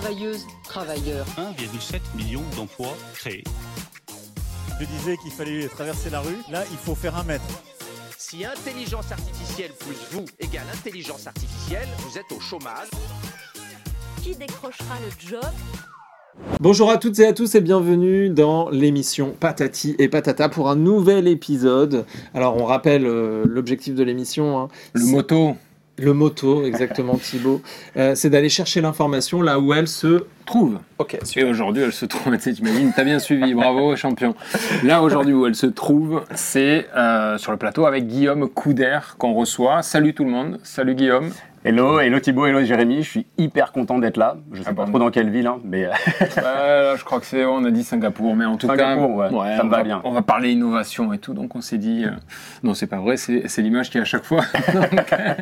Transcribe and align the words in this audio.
Travailleuses, 0.00 0.46
travailleurs. 0.62 1.26
1,7 1.36 1.98
million 2.16 2.42
d'emplois 2.56 2.94
créés. 3.14 3.42
Je 4.80 4.86
disais 4.86 5.16
qu'il 5.16 5.32
fallait 5.32 5.66
traverser 5.66 6.08
la 6.10 6.20
rue. 6.20 6.36
Là, 6.52 6.62
il 6.70 6.76
faut 6.76 6.94
faire 6.94 7.16
un 7.16 7.24
mètre. 7.24 7.42
Si 8.16 8.44
intelligence 8.44 9.10
artificielle 9.10 9.72
plus 9.80 9.96
vous 10.12 10.24
égale 10.38 10.66
intelligence 10.72 11.26
artificielle, 11.26 11.88
vous 11.98 12.16
êtes 12.16 12.30
au 12.30 12.38
chômage. 12.38 12.86
Qui 14.22 14.36
décrochera 14.36 14.94
le 15.04 15.28
job? 15.28 15.42
Bonjour 16.60 16.92
à 16.92 16.98
toutes 16.98 17.18
et 17.18 17.26
à 17.26 17.32
tous 17.32 17.56
et 17.56 17.60
bienvenue 17.60 18.30
dans 18.30 18.70
l'émission 18.70 19.34
Patati 19.40 19.96
et 19.98 20.08
Patata 20.08 20.48
pour 20.48 20.70
un 20.70 20.76
nouvel 20.76 21.26
épisode. 21.26 22.06
Alors 22.34 22.56
on 22.56 22.64
rappelle 22.64 23.04
euh, 23.04 23.42
l'objectif 23.48 23.96
de 23.96 24.04
l'émission. 24.04 24.60
hein. 24.60 24.68
Le 24.92 25.06
moto. 25.06 25.56
Le 25.98 26.12
moto, 26.12 26.64
exactement 26.64 27.16
Thibaut. 27.22 27.60
Euh, 27.96 28.14
c'est 28.14 28.30
d'aller 28.30 28.48
chercher 28.48 28.80
l'information 28.80 29.42
là 29.42 29.58
où 29.58 29.72
elle 29.72 29.88
se... 29.88 30.24
Trouve. 30.46 30.78
Ok, 30.96 31.18
Et 31.36 31.44
aujourd'hui, 31.44 31.82
elle 31.82 31.92
se 31.92 32.06
trouve, 32.06 32.34
t'imagines, 32.38 32.90
t'as 32.96 33.04
bien 33.04 33.18
suivi, 33.18 33.52
bravo, 33.52 33.94
champion. 33.96 34.34
Là, 34.82 35.02
aujourd'hui, 35.02 35.34
où 35.34 35.46
elle 35.46 35.54
se 35.54 35.66
trouve, 35.66 36.22
c'est 36.34 36.86
euh, 36.96 37.36
sur 37.36 37.52
le 37.52 37.58
plateau 37.58 37.84
avec 37.84 38.06
Guillaume 38.06 38.48
Couder 38.48 38.98
qu'on 39.18 39.34
reçoit. 39.34 39.82
Salut 39.82 40.14
tout 40.14 40.24
le 40.24 40.30
monde, 40.30 40.58
salut 40.62 40.94
Guillaume. 40.94 41.32
Hello, 41.64 41.98
hello 41.98 42.20
Thibaut, 42.20 42.46
hello 42.46 42.62
Jérémy, 42.64 43.02
je 43.02 43.08
suis 43.10 43.26
hyper 43.36 43.72
content 43.72 43.98
d'être 43.98 44.16
là. 44.16 44.36
Je 44.52 44.62
sais 44.62 44.68
Ah 44.70 44.74
pas 44.74 44.84
bon 44.84 44.90
trop 44.92 44.98
dans 45.00 45.10
quelle 45.10 45.28
ville, 45.28 45.48
hein, 45.48 45.58
mais 45.64 45.86
euh, 45.86 45.90
Ouais, 46.20 46.28
là, 46.42 46.96
je 46.96 47.04
crois 47.04 47.18
que 47.18 47.26
c'est, 47.26 47.44
on 47.44 47.64
a 47.64 47.70
dit 47.72 47.82
Singapour, 47.82 48.36
mais 48.36 48.44
en 48.44 48.56
tout 48.56 48.68
Singapour, 48.68 49.18
cas, 49.18 49.30
ouais, 49.32 49.56
ça 49.56 49.64
me 49.64 49.70
va 49.70 49.78
va 49.78 49.82
bien. 49.82 50.00
On 50.04 50.12
va 50.12 50.22
parler 50.22 50.52
innovation 50.52 51.12
et 51.12 51.18
tout, 51.18 51.34
donc 51.34 51.56
on 51.56 51.60
s'est 51.60 51.76
dit, 51.78 52.04
euh, 52.04 52.10
non, 52.62 52.74
c'est 52.74 52.86
pas 52.86 53.00
vrai, 53.00 53.16
c'est, 53.16 53.42
l'image 53.58 53.90
qui 53.90 53.98
est 53.98 54.00
à 54.00 54.04
chaque 54.04 54.24
fois. 54.24 54.42
Donc, 54.72 55.12
euh, 55.12 55.34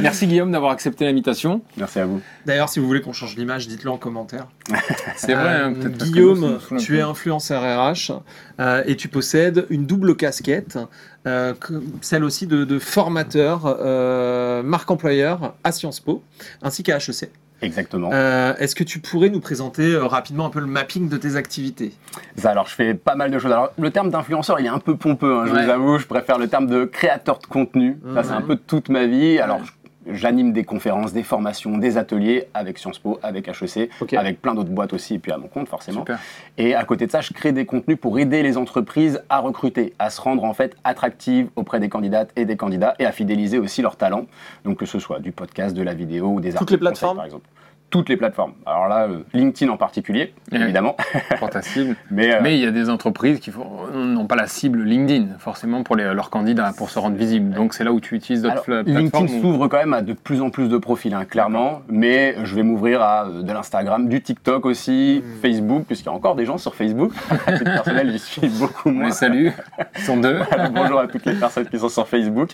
merci 0.00 0.28
Guillaume 0.28 0.52
d'avoir 0.52 0.70
accepté 0.70 1.04
l'invitation. 1.04 1.60
merci 1.76 1.98
à 1.98 2.06
vous. 2.06 2.20
D'ailleurs, 2.46 2.68
si 2.68 2.78
vous 2.78 2.86
voulez 2.86 3.00
qu'on 3.00 3.12
change 3.12 3.36
l'image, 3.36 3.66
dites-le 3.66 3.90
en 3.90 3.98
commentaire. 3.98 4.46
C'est 5.16 5.34
vrai, 5.34 5.44
Euh, 5.62 5.66
hein, 5.66 5.72
peut-être 5.72 5.98
parce 5.98 6.10
que 6.10 6.20
nous, 6.20 6.34
Guillaume, 6.34 6.58
nous 6.70 6.78
tu 6.78 6.96
es 6.98 7.00
influenceur 7.02 7.62
RH 7.62 8.12
euh, 8.60 8.82
et 8.86 8.94
tu 8.96 9.08
possèdes 9.08 9.66
une 9.70 9.84
double 9.84 10.14
casquette, 10.16 10.78
euh, 11.26 11.54
que- 11.54 11.82
celle 12.02 12.22
aussi 12.22 12.46
de, 12.46 12.64
de 12.64 12.78
formateur 12.78 13.62
euh, 13.80 14.45
marque 14.62 14.90
employeur 14.90 15.54
à 15.64 15.72
Sciences 15.72 16.00
Po 16.00 16.22
ainsi 16.62 16.82
qu'à 16.82 16.96
HEC. 16.98 17.30
Exactement. 17.62 18.10
Euh, 18.12 18.54
Est-ce 18.58 18.74
que 18.74 18.84
tu 18.84 18.98
pourrais 18.98 19.30
nous 19.30 19.40
présenter 19.40 19.94
euh, 19.94 20.04
rapidement 20.04 20.44
un 20.44 20.50
peu 20.50 20.60
le 20.60 20.66
mapping 20.66 21.08
de 21.08 21.16
tes 21.16 21.36
activités? 21.36 21.94
Ça, 22.36 22.50
alors, 22.50 22.66
je 22.68 22.74
fais 22.74 22.92
pas 22.92 23.14
mal 23.14 23.30
de 23.30 23.38
choses. 23.38 23.50
Alors, 23.50 23.70
le 23.78 23.90
terme 23.90 24.10
d'influenceur, 24.10 24.60
il 24.60 24.66
est 24.66 24.68
un 24.68 24.78
peu 24.78 24.94
pompeux, 24.94 25.34
hein, 25.34 25.44
je 25.46 25.54
Ouais. 25.54 25.64
vous 25.64 25.70
avoue. 25.70 25.98
Je 25.98 26.06
préfère 26.06 26.36
le 26.36 26.48
terme 26.48 26.66
de 26.66 26.84
créateur 26.84 27.38
de 27.38 27.46
contenu. 27.46 27.98
Ça, 28.14 28.24
c'est 28.24 28.32
un 28.32 28.42
peu 28.42 28.56
toute 28.56 28.90
ma 28.90 29.06
vie. 29.06 29.38
Alors, 29.38 29.60
je- 29.64 29.72
J'anime 30.10 30.52
des 30.52 30.64
conférences, 30.64 31.12
des 31.12 31.22
formations, 31.22 31.78
des 31.78 31.98
ateliers 31.98 32.48
avec 32.54 32.78
Sciences 32.78 32.98
Po, 32.98 33.18
avec 33.22 33.48
HEC, 33.48 33.90
avec 34.16 34.40
plein 34.40 34.54
d'autres 34.54 34.70
boîtes 34.70 34.92
aussi, 34.92 35.14
et 35.14 35.18
puis 35.18 35.32
à 35.32 35.38
mon 35.38 35.48
compte 35.48 35.68
forcément. 35.68 36.00
Super. 36.00 36.18
Et 36.58 36.74
à 36.74 36.84
côté 36.84 37.06
de 37.06 37.10
ça, 37.10 37.20
je 37.20 37.32
crée 37.32 37.52
des 37.52 37.66
contenus 37.66 37.98
pour 38.00 38.18
aider 38.18 38.42
les 38.42 38.56
entreprises 38.56 39.22
à 39.28 39.40
recruter, 39.40 39.94
à 39.98 40.10
se 40.10 40.20
rendre 40.20 40.44
en 40.44 40.54
fait 40.54 40.76
attractives 40.84 41.48
auprès 41.56 41.80
des 41.80 41.88
candidates 41.88 42.30
et 42.36 42.44
des 42.44 42.56
candidats 42.56 42.94
et 42.98 43.06
à 43.06 43.12
fidéliser 43.12 43.58
aussi 43.58 43.82
leurs 43.82 43.96
talents. 43.96 44.26
Donc 44.64 44.78
que 44.78 44.86
ce 44.86 44.98
soit 44.98 45.20
du 45.20 45.32
podcast, 45.32 45.76
de 45.76 45.82
la 45.82 45.94
vidéo 45.94 46.28
ou 46.28 46.40
des 46.40 46.50
Toutes 46.50 46.62
articles 46.62 46.72
les 46.72 46.78
conseils, 46.78 46.92
plateformes 46.92 47.16
par 47.16 47.24
exemple. 47.24 47.46
Toutes 47.88 48.08
les 48.08 48.16
plateformes. 48.16 48.52
Alors 48.66 48.88
là, 48.88 49.04
euh, 49.04 49.20
LinkedIn 49.32 49.70
en 49.70 49.76
particulier, 49.76 50.34
évidemment. 50.50 50.96
Pour 51.38 51.48
ta 51.50 51.62
cible. 51.62 51.94
Mais, 52.10 52.34
euh, 52.34 52.40
Mais 52.42 52.56
il 52.58 52.60
y 52.64 52.66
a 52.66 52.72
des 52.72 52.90
entreprises 52.90 53.38
qui 53.38 53.52
n'ont 53.94 54.26
pas 54.26 54.34
la 54.34 54.48
cible 54.48 54.82
LinkedIn, 54.82 55.38
forcément, 55.38 55.84
pour 55.84 55.94
les- 55.94 56.12
leurs 56.12 56.28
candidats, 56.30 56.72
pour 56.76 56.90
se 56.90 56.98
rendre 56.98 57.16
visible. 57.16 57.54
Donc 57.54 57.74
c'est 57.74 57.84
là 57.84 57.92
où 57.92 58.00
tu 58.00 58.16
utilises 58.16 58.42
d'autres 58.42 58.68
LinkedIn 58.82 58.98
plateformes. 59.10 59.24
où- 59.26 59.40
s'ouvre 59.40 59.68
quand 59.68 59.76
même 59.78 59.94
à 59.94 60.02
de 60.02 60.14
plus 60.14 60.42
en 60.42 60.50
plus 60.50 60.68
de 60.68 60.76
profils, 60.78 61.14
hein, 61.14 61.24
clairement. 61.24 61.82
Mais 61.88 62.34
je 62.42 62.54
vais 62.56 62.64
m'ouvrir 62.64 63.00
à 63.02 63.26
euh, 63.28 63.42
de 63.42 63.52
l'Instagram, 63.52 64.08
du 64.08 64.20
TikTok 64.20 64.66
aussi, 64.66 65.22
Hmm. 65.24 65.40
Facebook, 65.40 65.84
puisqu'il 65.86 66.06
y 66.06 66.08
a 66.08 66.12
encore 66.12 66.34
des 66.34 66.44
gens 66.44 66.58
sur 66.58 66.74
Facebook. 66.74 67.12
À 67.46 67.52
personnel, 67.52 68.10
j'y 68.10 68.18
suis 68.18 68.48
beaucoup 68.48 68.90
moins. 68.90 69.06
les 69.06 69.12
salue. 69.12 69.48
Ils 69.96 70.02
sont 70.02 70.16
deux. 70.16 70.38
Voilà, 70.48 70.68
bonjour 70.70 70.98
à 70.98 71.06
toutes 71.06 71.24
les 71.24 71.34
personnes 71.34 71.66
qui 71.66 71.78
sont 71.78 71.88
sur 71.88 72.08
Facebook. 72.08 72.50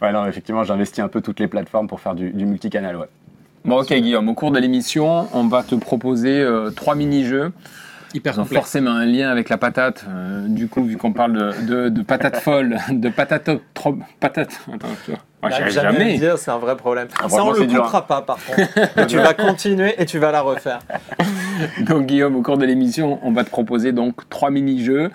ouais, 0.00 0.12
non, 0.12 0.26
effectivement, 0.26 0.62
j'investis 0.62 1.00
un 1.02 1.08
peu 1.08 1.20
toutes 1.20 1.40
les 1.40 1.48
plateformes 1.48 1.88
pour 1.88 1.98
faire 2.00 2.14
du, 2.14 2.30
du 2.30 2.46
multicanal. 2.46 2.96
Ouais. 2.96 3.06
Bon, 3.64 3.80
ok, 3.80 3.92
Guillaume, 3.92 4.28
au 4.28 4.34
cours 4.34 4.50
de 4.50 4.58
l'émission, 4.58 5.28
on 5.34 5.46
va 5.48 5.62
te 5.62 5.74
proposer 5.74 6.40
euh, 6.40 6.70
trois 6.70 6.94
mini-jeux. 6.94 7.52
Hyper 8.14 8.32
Ils 8.34 8.40
ont 8.40 8.42
complexe. 8.44 8.62
forcément 8.62 8.92
un 8.92 9.04
lien 9.04 9.28
avec 9.28 9.50
la 9.50 9.58
patate. 9.58 10.06
Euh, 10.08 10.46
du 10.48 10.66
coup, 10.68 10.82
vu 10.82 10.96
qu'on 10.96 11.12
parle 11.12 11.32
de, 11.34 11.66
de, 11.66 11.88
de 11.90 12.02
patate 12.02 12.38
folle, 12.38 12.78
de 12.90 13.08
patate 13.10 13.50
trop. 13.74 13.96
Patate. 14.20 14.58
Attends, 14.72 14.88
tu 15.04 15.10
vois. 15.10 15.20
Moi, 15.42 15.50
j'y 15.50 15.58
J'arrive 15.58 15.60
arrive 15.60 15.74
jamais 15.74 15.86
à 15.88 15.92
le 15.92 15.98
jamais. 15.98 16.18
dire, 16.18 16.38
c'est 16.38 16.50
un 16.50 16.58
vrai 16.58 16.74
problème. 16.76 17.08
ça, 17.10 17.28
franchement, 17.28 17.48
on 17.48 17.52
le 17.52 17.66
dur, 17.66 17.82
coupera 17.82 18.06
pas, 18.06 18.22
par 18.22 18.38
contre. 18.44 19.06
tu 19.06 19.16
vas 19.18 19.34
continuer 19.34 19.94
et 20.00 20.06
tu 20.06 20.18
vas 20.18 20.32
la 20.32 20.40
refaire. 20.40 20.78
Donc, 21.80 22.06
Guillaume, 22.06 22.36
au 22.36 22.42
cours 22.42 22.56
de 22.58 22.64
l'émission, 22.64 23.18
on 23.22 23.32
va 23.32 23.44
te 23.44 23.50
proposer 23.50 23.92
donc 23.92 24.26
trois 24.30 24.50
mini-jeux. 24.50 25.10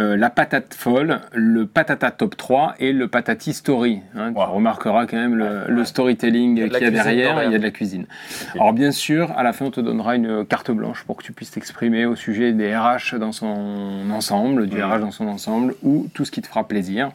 Euh, 0.00 0.16
la 0.16 0.30
patate 0.30 0.72
folle, 0.72 1.20
le 1.34 1.66
patata 1.66 2.10
top 2.10 2.34
3 2.36 2.74
et 2.78 2.92
le 2.92 3.06
patati 3.08 3.52
story. 3.52 4.00
hein. 4.16 4.32
Wow. 4.34 4.44
Tu 4.46 4.50
remarqueras 4.52 5.06
quand 5.06 5.18
même 5.18 5.34
le, 5.34 5.64
le 5.68 5.84
storytelling 5.84 6.56
Il 6.56 6.60
y 6.60 6.64
a 6.64 6.68
de 6.68 6.72
la 6.72 6.78
qu'il 6.78 6.86
y 6.88 6.90
a 6.98 7.02
derrière, 7.04 7.44
il 7.44 7.52
y 7.52 7.54
a 7.54 7.58
de 7.58 7.62
la 7.62 7.70
cuisine. 7.70 8.06
Alors 8.54 8.72
bien 8.72 8.92
sûr, 8.92 9.30
à 9.36 9.42
la 9.42 9.52
fin, 9.52 9.66
on 9.66 9.70
te 9.70 9.80
donnera 9.80 10.16
une 10.16 10.46
carte 10.46 10.70
blanche 10.70 11.04
pour 11.04 11.16
que 11.18 11.22
tu 11.22 11.32
puisses 11.32 11.50
t'exprimer 11.50 12.06
au 12.06 12.16
sujet 12.16 12.52
des 12.52 12.74
RH 12.74 13.16
dans 13.18 13.32
son 13.32 14.10
ensemble, 14.10 14.68
du 14.68 14.78
Mhm. 14.78 14.90
RH 14.92 15.00
dans 15.00 15.10
son 15.10 15.28
ensemble, 15.28 15.74
ou 15.82 16.06
tout 16.14 16.24
ce 16.24 16.30
qui 16.30 16.40
te 16.40 16.46
fera 16.46 16.66
plaisir. 16.66 17.10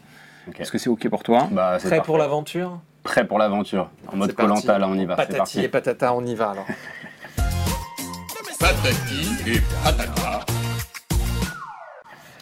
Ok. 0.47 0.59
Est-ce 0.59 0.71
que 0.71 0.77
c'est 0.77 0.89
OK 0.91 1.09
pour 1.09 1.23
toi? 1.23 1.47
Bah, 1.51 1.77
Prêt 1.79 1.89
parfait. 1.89 2.05
pour 2.05 2.19
l'aventure? 2.19 2.79
Prêt 3.01 3.25
pour 3.25 3.39
l'aventure. 3.39 3.89
En 4.13 4.17
mode. 4.17 4.33
Colanta, 4.33 4.77
là, 4.77 4.87
on 4.87 4.93
y 4.95 5.05
va. 5.05 5.15
Patati 5.15 5.37
parti. 5.37 5.59
et 5.61 5.67
patata, 5.69 6.13
on 6.13 6.23
y 6.23 6.35
va 6.35 6.51
alors. 6.51 6.67
Patati 8.59 9.49
et 9.49 9.61
patata. 9.83 10.45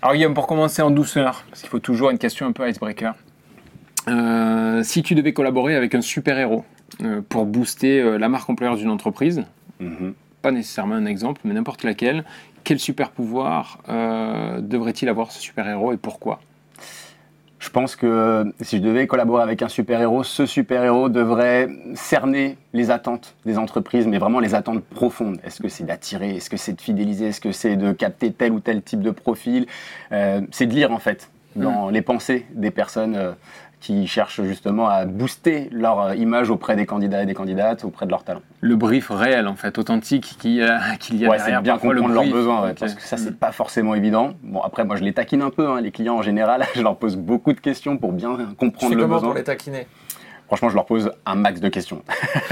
Alors 0.03 0.16
Guillaume, 0.16 0.34
pour 0.34 0.47
commencer 0.47 0.81
en 0.81 0.91
douceur, 0.91 1.46
parce 1.50 1.62
qu'il 1.62 1.69
faut 1.69 1.80
toujours 1.80 2.09
une 2.09 2.18
question 2.18 2.46
un 2.46 2.52
peu 2.52 2.69
icebreaker. 2.69 3.16
Euh, 4.09 4.84
si 4.84 5.02
tu 5.02 5.16
devais 5.16 5.31
collaborer 5.31 5.78
avec 5.78 5.96
un 5.96 6.02
super-héros 6.02 6.66
euh, 7.03 7.22
pour 7.30 7.46
booster 7.46 8.02
euh, 8.02 8.18
la 8.18 8.28
marque 8.28 8.50
employeur 8.50 8.75
d'une 8.75 8.90
entreprise, 8.90 9.46
Mhm. 9.80 10.13
pas 10.42 10.52
nécessairement 10.52 10.96
un 10.96 11.06
exemple, 11.06 11.40
mais 11.46 11.53
n'importe 11.53 11.86
laquelle, 11.86 12.25
quel 12.66 12.80
super 12.80 13.12
pouvoir 13.12 13.80
devrait-il 14.59 15.08
avoir 15.08 15.31
ce 15.31 15.40
super-héros 15.42 15.94
et 15.94 15.97
pourquoi? 15.97 16.42
Je 17.63 17.69
pense 17.69 17.96
que 17.96 18.53
si 18.59 18.78
je 18.78 18.81
devais 18.81 19.07
collaborer 19.07 19.41
avec 19.41 19.62
un 19.62 19.69
super-héros, 19.69 20.25
ce 20.25 20.46
super-héros 20.46 21.07
devrait 21.07 21.69
cerner 21.96 22.57
les 22.74 22.91
attentes 22.91 23.35
des 23.46 23.57
entreprises, 23.57 24.06
mais 24.06 24.18
vraiment 24.18 24.41
les 24.41 24.53
attentes 24.53 24.84
profondes. 24.84 25.38
Est-ce 25.46 25.62
que 25.62 25.69
c'est 25.69 25.85
d'attirer? 25.85 26.35
Est-ce 26.35 26.50
que 26.50 26.57
c'est 26.57 26.74
de 26.74 26.81
fidéliser? 26.81 27.28
Est-ce 27.28 27.40
que 27.40 27.53
c'est 27.53 27.78
de 27.78 27.94
capter 27.94 28.34
tel 28.34 28.51
ou 28.51 28.59
tel 28.59 28.81
type 28.81 29.00
de 29.00 29.12
profil? 29.12 29.66
Euh, 30.12 30.41
C'est 30.51 30.66
de 30.66 30.74
lire 30.74 30.91
en 30.91 31.00
fait 31.00 31.29
dans 31.56 31.90
les 31.90 32.01
pensées 32.01 32.46
des 32.53 32.69
personnes 32.69 33.16
euh, 33.16 33.31
qui 33.84 34.08
cherchent 34.08 34.42
justement 34.44 34.88
à 34.88 35.04
booster 35.04 35.68
leur 35.74 36.00
euh, 36.00 36.16
image 36.16 36.50
auprès 36.50 36.78
des 36.78 36.86
candidats 36.86 37.22
et 37.22 37.26
des 37.26 37.34
candidates, 37.34 37.84
auprès 37.84 38.06
de 38.06 38.12
leurs 38.12 38.24
talents. 38.24 38.42
Le 38.62 38.78
brief 38.78 39.10
réel, 39.10 39.46
en 39.50 39.56
fait, 39.56 39.78
authentique 39.78 40.36
qui, 40.40 40.62
euh, 40.62 40.78
qu'il 41.02 41.18
y 41.18 41.26
a 41.26 41.30
Ouais, 41.30 41.38
c'est 41.38 41.52
derrière. 41.52 41.60
de 41.60 41.64
bien 41.66 41.74
le 41.76 41.80
comprendre 42.02 42.14
leurs 42.14 42.24
besoins, 42.34 42.64
ouais, 42.64 42.72
Ok. 42.72 42.80
parce 42.80 42.96
que 42.96 43.02
ça, 43.02 43.18
Mm. 43.18 43.20
c'est 43.20 43.38
pas 43.38 43.52
forcément 43.52 43.94
évident. 43.94 44.32
Bon, 44.42 44.62
après, 44.62 44.86
moi, 44.86 44.96
je 44.96 45.04
les 45.04 45.12
taquine 45.14 45.42
un 45.42 45.50
peu, 45.50 45.68
hein, 45.70 45.82
les 45.82 45.92
clients 45.92 46.16
en 46.16 46.22
général. 46.22 46.64
Je 46.76 46.82
leur 46.82 46.96
pose 46.96 47.18
beaucoup 47.18 47.52
de 47.52 47.60
questions 47.60 47.98
pour 47.98 48.14
bien 48.14 48.38
Tu 48.38 48.56
comprendre 48.56 48.90
fais 48.94 48.96
le 48.96 49.02
comment 49.02 49.16
besoin. 49.16 49.30
pour 49.30 49.38
les 49.38 49.44
taquiner? 49.44 49.86
Franchement, 50.53 50.69
je 50.69 50.75
leur 50.75 50.86
pose 50.86 51.12
un 51.25 51.34
max 51.34 51.59
de 51.62 51.68
questions. 51.68 52.03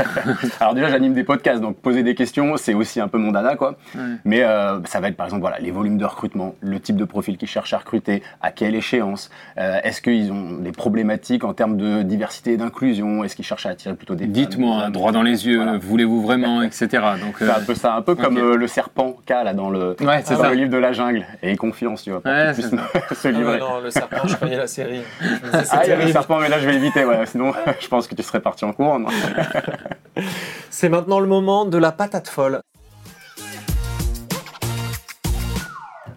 Alors 0.59 0.73
déjà, 0.73 0.89
j'anime 0.89 1.13
des 1.13 1.23
podcasts, 1.23 1.61
donc 1.61 1.75
poser 1.77 2.01
des 2.01 2.15
questions, 2.15 2.57
c'est 2.57 2.73
aussi 2.73 2.99
un 2.99 3.07
peu 3.07 3.19
mon 3.19 3.31
dada, 3.31 3.55
quoi. 3.55 3.75
Ouais. 3.93 4.01
Mais 4.25 4.41
euh, 4.43 4.79
ça 4.85 4.99
va 4.99 5.09
être, 5.09 5.15
par 5.15 5.27
exemple, 5.27 5.41
voilà, 5.41 5.59
les 5.59 5.69
volumes 5.69 5.99
de 5.99 6.05
recrutement, 6.05 6.55
le 6.61 6.79
type 6.79 6.95
de 6.95 7.05
profil 7.05 7.37
qu'ils 7.37 7.47
cherchent 7.47 7.73
à 7.73 7.77
recruter, 7.77 8.23
à 8.41 8.49
quelle 8.51 8.73
échéance, 8.73 9.29
euh, 9.59 9.77
est-ce 9.83 10.01
qu'ils 10.01 10.31
ont 10.31 10.53
des 10.53 10.71
problématiques 10.71 11.43
en 11.43 11.53
termes 11.53 11.77
de 11.77 12.01
diversité 12.01 12.53
et 12.53 12.57
d'inclusion, 12.57 13.23
est-ce 13.23 13.35
qu'ils 13.35 13.45
cherchent 13.45 13.67
à 13.67 13.69
attirer 13.69 13.93
plutôt 13.93 14.15
des 14.15 14.25
Dites-moi, 14.25 14.77
hein, 14.85 14.89
droit 14.89 15.11
dans 15.11 15.21
les 15.21 15.45
yeux, 15.45 15.57
Voilà. 15.57 15.77
voulez-vous 15.77 16.23
vraiment, 16.23 16.63
etc. 16.63 16.87
Donc, 17.21 17.35
C'est 17.37 17.49
un 17.51 17.59
peu 17.61 17.75
ça, 17.75 17.93
un 17.93 18.01
peu 18.01 18.15
comme 18.15 18.37
euh, 18.39 18.55
le 18.55 18.65
serpent 18.65 19.17
qu'a 19.27 19.43
là 19.43 19.53
dans 19.53 19.69
le, 19.69 19.95
Ouais, 20.01 20.21
c'est 20.25 20.33
dans 20.35 20.41
ça. 20.41 20.49
le 20.49 20.55
livre 20.55 20.71
de 20.71 20.77
la 20.77 20.91
jungle. 20.91 21.23
Et 21.43 21.55
confiance, 21.55 22.01
tu 22.01 22.09
vois, 22.09 22.21
pour 22.21 22.31
Ouais, 22.31 22.51
se 23.13 23.27
Ah 23.27 23.31
livrer. 23.31 23.59
Non, 23.59 23.79
le 23.79 23.91
serpent, 23.91 24.25
je 24.27 24.35
connais 24.37 24.57
la 24.57 24.65
série. 24.67 25.01
Je 25.21 25.25
me 25.27 25.51
disais, 25.51 25.63
c'est 25.65 25.69
Ah, 25.75 25.81
il 25.83 25.89
y 25.89 25.93
a 25.93 26.03
le 26.03 26.11
serpent, 26.11 26.39
mais 26.39 26.49
là, 26.49 26.57
je 26.59 26.65
vais 26.67 26.75
éviter, 26.75 27.05
ouais, 27.05 27.25
sinon, 27.27 27.53
je 27.79 27.87
pense 27.91 28.07
que 28.07 28.15
tu 28.15 28.23
serais 28.23 28.39
parti 28.39 28.63
en 28.63 28.71
cours. 28.71 28.97
non 28.97 29.09
C'est 30.69 30.87
maintenant 30.87 31.19
le 31.19 31.27
moment 31.27 31.65
de 31.65 31.77
la 31.77 31.91
patate 31.91 32.29
folle. 32.29 32.61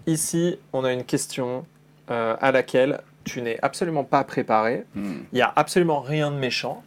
Ici, 0.07 0.59
on 0.73 0.85
a 0.85 0.93
une 0.93 1.03
question 1.03 1.67
euh, 2.11 2.37
à 2.41 2.53
laquelle 2.53 3.01
tu 3.25 3.43
n'es 3.43 3.59
absolument 3.61 4.05
pas 4.05 4.23
préparé. 4.23 4.85
Hmm. 4.95 5.23
Il 5.33 5.35
n'y 5.35 5.43
a 5.43 5.53
absolument 5.57 6.01
rien 6.01 6.31
de 6.31 6.37
méchant. 6.37 6.85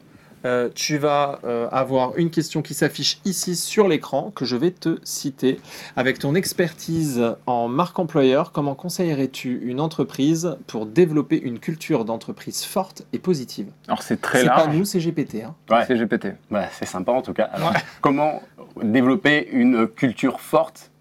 Euh, 0.47 0.69
tu 0.73 0.97
vas 0.97 1.39
euh, 1.43 1.67
avoir 1.71 2.15
une 2.17 2.29
question 2.29 2.61
qui 2.61 2.73
s'affiche 2.73 3.19
ici 3.25 3.57
sur 3.57 3.89
l'écran 3.89 4.31
que 4.33 4.45
je 4.45 4.55
vais 4.55 4.71
te 4.71 4.97
citer. 5.03 5.59
Avec 5.97 6.19
ton 6.19 6.35
expertise 6.35 7.21
en 7.47 7.67
marque 7.67 7.99
employeur, 7.99 8.53
comment 8.53 8.73
conseillerais-tu 8.73 9.59
une 9.65 9.81
entreprise 9.81 10.55
pour 10.65 10.85
développer 10.85 11.37
une 11.37 11.59
culture 11.59 12.05
d'entreprise 12.05 12.63
forte 12.63 13.03
et 13.11 13.19
positive? 13.19 13.67
Alors 13.89 14.03
c'est 14.03 14.21
très 14.21 14.41
C'est 14.43 14.47
pas 14.47 14.67
nous, 14.67 14.85
c'est 14.85 14.99
GPT. 14.99 15.43
hein. 15.43 15.53
Ouais. 15.69 15.83
C'est 15.85 15.97
GPT. 15.97 16.27
C'est 16.71 16.85
sympa 16.87 17.11
en 17.11 17.21
tout 17.21 17.33
cas. 17.33 17.49
Alors, 17.51 17.73
comment 17.99 18.41
développer 18.81 19.49
une 19.51 19.85
culture 19.85 20.39
forte? 20.39 20.91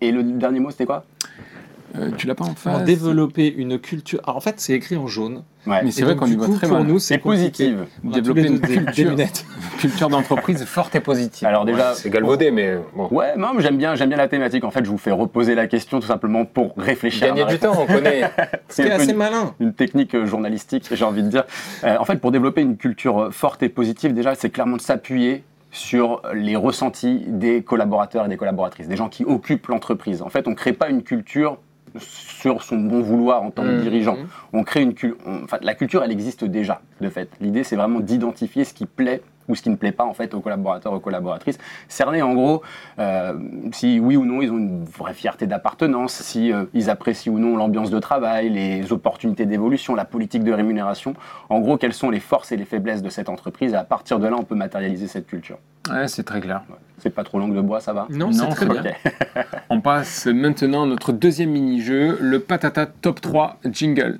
Et 0.00 0.12
le 0.12 0.22
dernier 0.22 0.60
mot, 0.60 0.70
c'était 0.70 0.86
quoi? 0.86 1.04
Euh, 1.98 2.10
tu 2.16 2.26
l'as 2.26 2.34
pas 2.34 2.44
en 2.44 2.54
face 2.54 2.84
développer 2.84 3.52
une 3.52 3.78
culture. 3.78 4.20
Alors, 4.24 4.36
en 4.36 4.40
fait, 4.40 4.54
c'est 4.58 4.72
écrit 4.74 4.96
en 4.96 5.06
jaune. 5.06 5.42
Ouais. 5.66 5.82
Mais 5.82 5.90
c'est 5.90 6.04
vrai 6.04 6.14
qu'on 6.14 6.26
y 6.26 6.30
du 6.30 6.36
voit 6.36 6.46
coup, 6.46 6.54
très 6.56 6.68
pour 6.68 6.78
mal. 6.78 6.86
nous, 6.86 6.98
C'est 7.00 7.14
a 7.14 7.18
Développer 8.04 8.46
une 8.46 8.60
culture. 8.60 9.14
Culture 9.78 10.08
d'entreprise 10.08 10.64
forte 10.64 10.94
et 10.94 11.00
positive. 11.00 11.46
Alors 11.46 11.64
déjà, 11.64 11.94
c'est 11.94 12.08
galvaudé, 12.08 12.50
mais 12.50 12.76
bon. 12.94 13.08
Ouais, 13.10 13.36
non, 13.36 13.48
mais 13.54 13.62
j'aime 13.62 13.76
bien, 13.76 13.94
j'aime 13.94 14.08
bien 14.08 14.18
la 14.18 14.28
thématique. 14.28 14.64
En 14.64 14.70
fait, 14.70 14.84
je 14.84 14.90
vous 14.90 14.96
fais 14.98 15.10
reposer 15.10 15.54
la 15.54 15.66
question 15.66 15.98
tout 16.00 16.06
simplement 16.06 16.44
pour 16.44 16.72
réfléchir. 16.76 17.24
à 17.24 17.26
Gagner 17.28 17.44
ma 17.44 17.50
du 17.52 17.58
temps, 17.58 17.74
on 17.78 17.86
connaît. 17.86 18.30
C'est 18.68 18.90
assez 18.90 19.10
une- 19.10 19.16
malin. 19.16 19.54
une 19.60 19.72
technique 19.74 20.14
euh, 20.14 20.24
journalistique, 20.26 20.86
j'ai 20.92 21.04
envie 21.04 21.22
de 21.24 21.28
dire. 21.28 21.44
Euh, 21.84 21.96
en 21.98 22.04
fait, 22.04 22.16
pour 22.16 22.30
développer 22.30 22.60
une 22.62 22.76
culture 22.76 23.28
forte 23.32 23.62
et 23.62 23.68
positive, 23.68 24.14
déjà, 24.14 24.34
c'est 24.34 24.50
clairement 24.50 24.76
de 24.76 24.82
s'appuyer 24.82 25.42
sur 25.72 26.22
les 26.32 26.56
ressentis 26.56 27.24
des 27.26 27.62
collaborateurs 27.62 28.24
et 28.24 28.28
des 28.28 28.36
collaboratrices, 28.36 28.88
des 28.88 28.96
gens 28.96 29.08
qui 29.08 29.24
occupent 29.24 29.66
l'entreprise. 29.66 30.22
En 30.22 30.28
fait, 30.30 30.46
on 30.46 30.50
ne 30.50 30.54
crée 30.56 30.72
pas 30.72 30.88
une 30.88 31.02
culture 31.02 31.58
sur 31.98 32.62
son 32.62 32.76
bon 32.78 33.00
vouloir 33.00 33.42
en 33.42 33.50
tant 33.50 33.62
que 33.62 33.68
Mhm. 33.68 33.80
dirigeant. 33.82 34.16
On 34.52 34.62
crée 34.64 34.82
une 34.82 34.94
culture. 34.94 35.18
Enfin, 35.44 35.58
la 35.62 35.74
culture, 35.74 36.02
elle 36.04 36.12
existe 36.12 36.44
déjà, 36.44 36.80
de 37.00 37.08
fait. 37.08 37.28
L'idée, 37.40 37.64
c'est 37.64 37.76
vraiment 37.76 38.00
d'identifier 38.00 38.64
ce 38.64 38.74
qui 38.74 38.86
plaît 38.86 39.22
ou 39.48 39.54
ce 39.54 39.62
qui 39.62 39.70
ne 39.70 39.76
plaît 39.76 39.92
pas 39.92 40.04
en 40.04 40.14
fait 40.14 40.34
aux 40.34 40.40
collaborateurs, 40.40 40.92
aux 40.92 41.00
collaboratrices. 41.00 41.58
Cerner 41.88 42.22
en 42.22 42.34
gros 42.34 42.62
euh, 42.98 43.34
si 43.72 44.00
oui 44.00 44.16
ou 44.16 44.24
non 44.24 44.42
ils 44.42 44.50
ont 44.50 44.58
une 44.58 44.84
vraie 44.84 45.14
fierté 45.14 45.46
d'appartenance, 45.46 46.12
si 46.12 46.52
euh, 46.52 46.64
ils 46.74 46.90
apprécient 46.90 47.32
ou 47.32 47.38
non 47.38 47.56
l'ambiance 47.56 47.90
de 47.90 47.98
travail, 47.98 48.50
les 48.50 48.92
opportunités 48.92 49.46
d'évolution, 49.46 49.94
la 49.94 50.04
politique 50.04 50.44
de 50.44 50.52
rémunération. 50.52 51.14
En 51.48 51.60
gros, 51.60 51.76
quelles 51.76 51.92
sont 51.92 52.10
les 52.10 52.20
forces 52.20 52.52
et 52.52 52.56
les 52.56 52.64
faiblesses 52.64 53.02
de 53.02 53.10
cette 53.10 53.28
entreprise 53.28 53.72
et 53.72 53.76
à 53.76 53.84
partir 53.84 54.18
de 54.18 54.26
là, 54.26 54.36
on 54.38 54.44
peut 54.44 54.54
matérialiser 54.54 55.06
cette 55.06 55.26
culture. 55.26 55.58
Ouais, 55.90 56.08
c'est 56.08 56.24
très 56.24 56.40
clair. 56.40 56.62
C'est 56.98 57.10
pas 57.10 57.24
trop 57.24 57.38
langue 57.38 57.54
de 57.54 57.60
bois, 57.60 57.80
ça 57.80 57.92
va? 57.92 58.06
Non, 58.10 58.30
Non, 58.30 58.50
c'est 58.50 58.66
très 58.66 58.66
bien. 58.66 58.82
Ok. 58.82 59.44
On 59.70 59.80
passe 59.80 60.26
maintenant 60.26 60.84
à 60.84 60.86
notre 60.86 61.12
deuxième 61.12 61.50
mini-jeu, 61.50 62.18
le 62.20 62.40
Patata 62.40 62.86
Top 62.86 63.20
3 63.20 63.58
Jingle. 63.70 64.18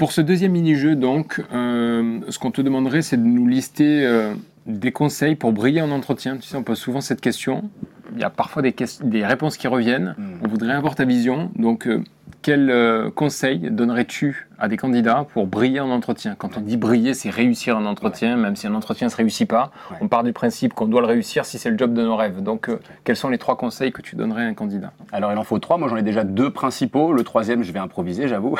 Pour 0.00 0.12
ce 0.12 0.22
deuxième 0.22 0.52
mini-jeu, 0.52 0.96
donc, 0.96 1.42
euh, 1.52 2.20
ce 2.30 2.38
qu'on 2.38 2.50
te 2.50 2.62
demanderait, 2.62 3.02
c'est 3.02 3.18
de 3.18 3.22
nous 3.22 3.46
lister 3.46 4.06
euh, 4.06 4.32
des 4.64 4.92
conseils 4.92 5.34
pour 5.34 5.52
briller 5.52 5.82
en 5.82 5.90
entretien. 5.90 6.38
Tu 6.38 6.48
sais, 6.48 6.56
on 6.56 6.62
pose 6.62 6.78
souvent 6.78 7.02
cette 7.02 7.20
question. 7.20 7.68
Il 8.14 8.20
y 8.20 8.24
a 8.24 8.30
parfois 8.30 8.62
des, 8.62 8.74
réponses 9.24 9.56
qui 9.56 9.68
reviennent. 9.68 10.14
Hmm. 10.18 10.38
On 10.44 10.48
voudrait 10.48 10.72
avoir 10.72 10.94
ta 10.94 11.04
vision. 11.04 11.50
Donc, 11.56 11.86
euh, 11.86 12.02
quel 12.42 12.70
euh, 12.70 13.10
conseil 13.10 13.70
donnerais-tu 13.70 14.48
à 14.58 14.68
des 14.68 14.76
candidats 14.76 15.26
pour 15.32 15.46
briller 15.46 15.80
en 15.80 15.90
entretien? 15.90 16.34
Quand 16.36 16.56
on 16.56 16.60
dit 16.60 16.76
briller, 16.76 17.14
c'est 17.14 17.30
réussir 17.30 17.76
un 17.76 17.86
entretien, 17.86 18.36
même 18.36 18.56
si 18.56 18.66
un 18.66 18.74
entretien 18.74 19.08
ne 19.08 19.10
se 19.10 19.16
réussit 19.16 19.48
pas. 19.48 19.70
Ouais. 19.90 19.98
On 20.00 20.08
part 20.08 20.24
du 20.24 20.32
principe 20.32 20.74
qu'on 20.74 20.86
doit 20.86 21.00
le 21.00 21.06
réussir 21.06 21.44
si 21.44 21.58
c'est 21.58 21.70
le 21.70 21.78
job 21.78 21.92
de 21.92 22.02
nos 22.02 22.16
rêves. 22.16 22.42
Donc, 22.42 22.68
euh, 22.68 22.80
quels 23.04 23.16
sont 23.16 23.28
les 23.28 23.38
trois 23.38 23.56
conseils 23.56 23.92
que 23.92 24.00
tu 24.00 24.16
donnerais 24.16 24.44
à 24.44 24.46
un 24.46 24.54
candidat? 24.54 24.92
Alors 25.12 25.32
il 25.32 25.38
en 25.38 25.44
faut 25.44 25.58
trois, 25.58 25.76
moi 25.76 25.88
j'en 25.88 25.96
ai 25.96 26.02
déjà 26.02 26.22
deux 26.22 26.50
principaux, 26.50 27.12
le 27.12 27.24
troisième 27.24 27.64
je 27.64 27.72
vais 27.72 27.78
improviser 27.78 28.28
j'avoue. 28.28 28.56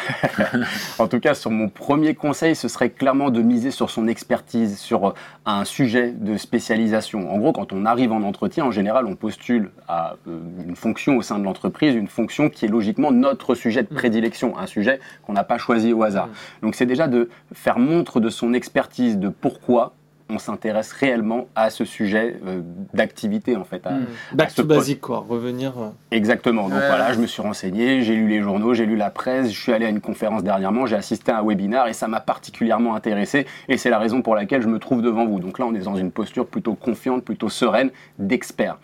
en 0.99 1.07
tout 1.07 1.21
cas 1.21 1.35
sur 1.35 1.51
mon 1.51 1.69
premier 1.69 2.15
conseil 2.15 2.57
ce 2.57 2.67
serait 2.67 2.91
clairement 2.91 3.31
de 3.31 3.41
miser 3.41 3.71
sur 3.71 3.89
son 3.89 4.09
expertise, 4.09 4.79
sur 4.79 5.15
un 5.47 5.65
sujet 5.65 6.11
de 6.11 6.37
spécialisation. 6.37 7.33
En 7.33 7.39
gros 7.39 7.53
quand 7.53 7.73
on 7.73 7.87
arrive 7.87 8.11
en 8.11 8.23
entretien 8.23 8.65
en 8.65 8.71
général 8.73 9.07
on 9.07 9.15
postule 9.41 9.71
à 9.89 10.17
euh, 10.29 10.39
une 10.67 10.77
fonction 10.77 11.17
au 11.17 11.23
sein 11.23 11.39
de 11.39 11.45
l'entreprise, 11.45 11.95
une 11.95 12.09
fonction 12.09 12.51
qui 12.51 12.67
est 12.67 12.69
logiquement 12.69 13.11
notre 13.11 13.55
sujet 13.55 13.83
de 13.83 13.89
prédilection, 13.89 14.59
un 14.59 14.67
sujet 14.67 15.01
qu'on 15.23 15.33
n'a 15.33 15.45
pas 15.45 15.57
choisi 15.57 15.93
au 15.93 16.03
hasard. 16.03 16.29
Donc 16.63 16.75
c'est 16.75 16.87
déjà 16.87 17.09
de 17.09 17.31
faire 17.55 17.79
montre 17.79 18.21
de 18.21 18.29
son 18.29 18.53
expertise, 18.53 19.19
de 19.19 19.29
pourquoi 19.29 19.95
on 20.31 20.39
s'intéresse 20.39 20.93
réellement 20.93 21.47
à 21.55 21.71
ce 21.71 21.85
sujet 21.85 22.37
euh, 22.47 22.61
d'activité 22.95 23.57
en 23.57 23.65
fait, 23.65 23.87
à, 23.87 23.93
Back 24.33 24.47
à 24.49 24.51
ce 24.51 24.57
to 24.57 24.69
poste. 24.69 24.79
basic, 24.81 25.01
quoi. 25.01 25.25
Revenir. 25.29 25.73
euh, 25.79 25.89
Exactement. 26.11 26.69
Donc 26.69 26.79
Ouais. 26.79 26.87
voilà, 26.87 27.13
je 27.13 27.19
me 27.21 27.27
suis 27.27 27.43
renseigné, 27.43 28.03
j'ai 28.03 28.15
lu 28.15 28.29
les 28.29 28.41
journaux, 28.43 28.75
j'ai 28.75 28.87
lu 28.87 28.97
la 28.97 29.11
presse, 29.11 29.51
je 29.53 29.61
suis 29.61 29.73
allé 29.73 29.87
à 29.87 29.89
une 29.89 30.01
conférence 30.01 30.43
dernièrement, 30.43 30.87
j'ai 30.87 30.97
assisté 30.97 31.33
à 31.33 31.39
un 31.41 31.43
webinaire 31.45 31.87
et 31.89 31.93
ça 31.93 32.09
m'a 32.09 32.21
particulièrement 32.21 32.95
intéressé 32.95 33.47
et 33.69 33.77
c'est 33.77 33.91
la 33.91 33.99
raison 33.99 34.23
pour 34.23 34.35
laquelle 34.35 34.63
je 34.63 34.69
me 34.69 34.79
trouve 34.79 35.03
devant 35.03 35.27
vous. 35.27 35.41
Donc 35.41 35.59
là, 35.59 35.67
on 35.67 35.75
est 35.75 35.81
dans 35.85 35.97
une 35.97 36.11
posture 36.13 36.47
plutôt 36.47 36.75
confiante, 36.75 37.25
plutôt 37.25 37.49
sereine 37.49 37.91
d'expert. 38.19 38.79